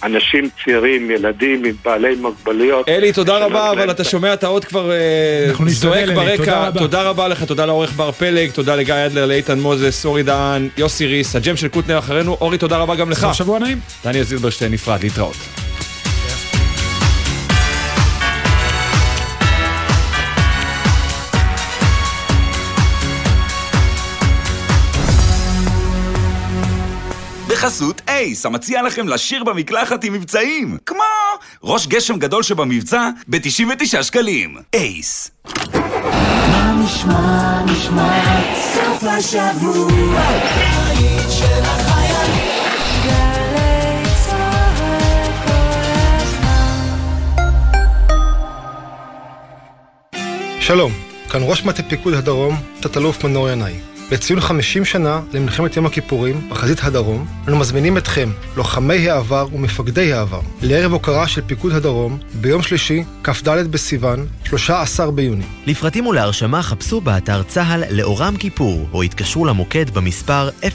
[0.03, 2.89] אנשים צעירים, ילדים עם בעלי מוגבלויות.
[2.89, 6.38] אלי, תודה רבה, אבל אתה את שומע את האות כבר אה, זועק ברקע.
[6.38, 6.80] תודה רבה.
[6.80, 11.08] תודה רבה לך, תודה לעורך בר פלג, תודה לגיא אדלר, לאיתן מוזס, אורי דהן, יוסי
[11.08, 12.38] ריס, הג'ם של קוטנר אחרינו.
[12.41, 13.20] אורי, תודה רבה גם לך.
[13.20, 13.80] סוף שבוע נעים.
[14.05, 15.66] דניאל זילברשטיין נפרד, להתראות.
[27.68, 31.03] בחסות אייס, המציע לכם לשיר במקלחת עם מבצעים, כמו
[31.63, 34.57] ראש גשם גדול שבמבצע ב-99 שקלים.
[34.74, 35.32] אייס.
[35.55, 38.41] מה נשמע, נשמע,
[38.74, 42.43] סוף השבוע, הבית של החיילים.
[43.03, 44.82] גלי צהל
[45.45, 45.53] כל
[46.15, 46.61] הזמן.
[50.61, 50.91] שלום,
[51.30, 53.97] כאן ראש מטה פיקוד הדרום, תת-אלוף מנור ינאי.
[54.12, 60.41] לציון 50 שנה למלחמת יום הכיפורים בחזית הדרום, אנו מזמינים אתכם, לוחמי העבר ומפקדי העבר,
[60.62, 65.45] לערב הוקרה של פיקוד הדרום ביום שלישי, כ"ד בסיוון, 13 ביוני.
[65.66, 70.68] לפרטים ולהרשמה חפשו באתר צה"ל לאורם כיפור, או התקשרו למוקד במספר 052-310-2426.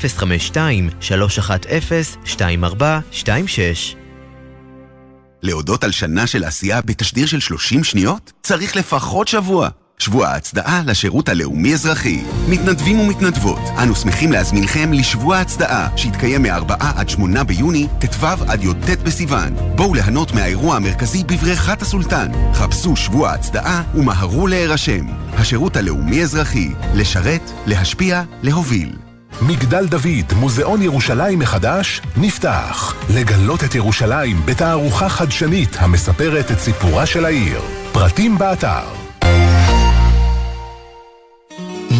[5.42, 8.32] להודות על שנה של עשייה בתשדיר של 30 שניות?
[8.42, 9.68] צריך לפחות שבוע.
[9.98, 12.22] שבוע ההצדעה לשירות הלאומי-אזרחי.
[12.48, 18.98] מתנדבים ומתנדבות, אנו שמחים להזמינכם לשבוע ההצדעה, שיתקיים מ-4 עד 8 ביוני, ט"ו עד י"ט
[19.04, 19.56] בסיוון.
[19.76, 22.28] בואו ליהנות מהאירוע המרכזי בבריכת הסולטן.
[22.54, 25.06] חפשו שבוע ההצדעה ומהרו להירשם.
[25.32, 28.96] השירות הלאומי-אזרחי, לשרת, להשפיע, להוביל.
[29.42, 32.94] מגדל דוד, מוזיאון ירושלים מחדש, נפתח.
[33.14, 37.60] לגלות את ירושלים בתערוכה חדשנית המספרת את סיפורה של העיר.
[37.92, 39.01] פרטים באתר.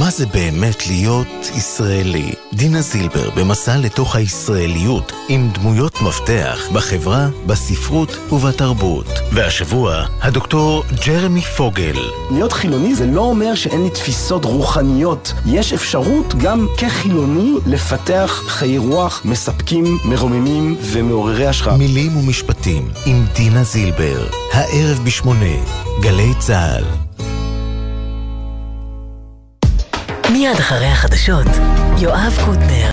[0.02, 2.32] מה זה באמת להיות ישראלי?
[2.52, 9.06] דינה זילבר במסע לתוך הישראליות עם דמויות מפתח בחברה, בספרות ובתרבות.
[9.32, 11.96] והשבוע, הדוקטור ג'רמי פוגל.
[12.30, 15.32] להיות חילוני זה לא אומר שאין לי תפיסות רוחניות.
[15.46, 21.76] יש אפשרות גם כחילוני לפתח חיי רוח מספקים, מרוממים ומעוררי השראה.
[21.76, 25.56] מילים ומשפטים עם דינה זילבר, הערב בשמונה,
[26.00, 27.01] גלי צה"ל.
[30.30, 31.46] מיד אחרי החדשות,
[31.98, 32.90] יואב קוטנר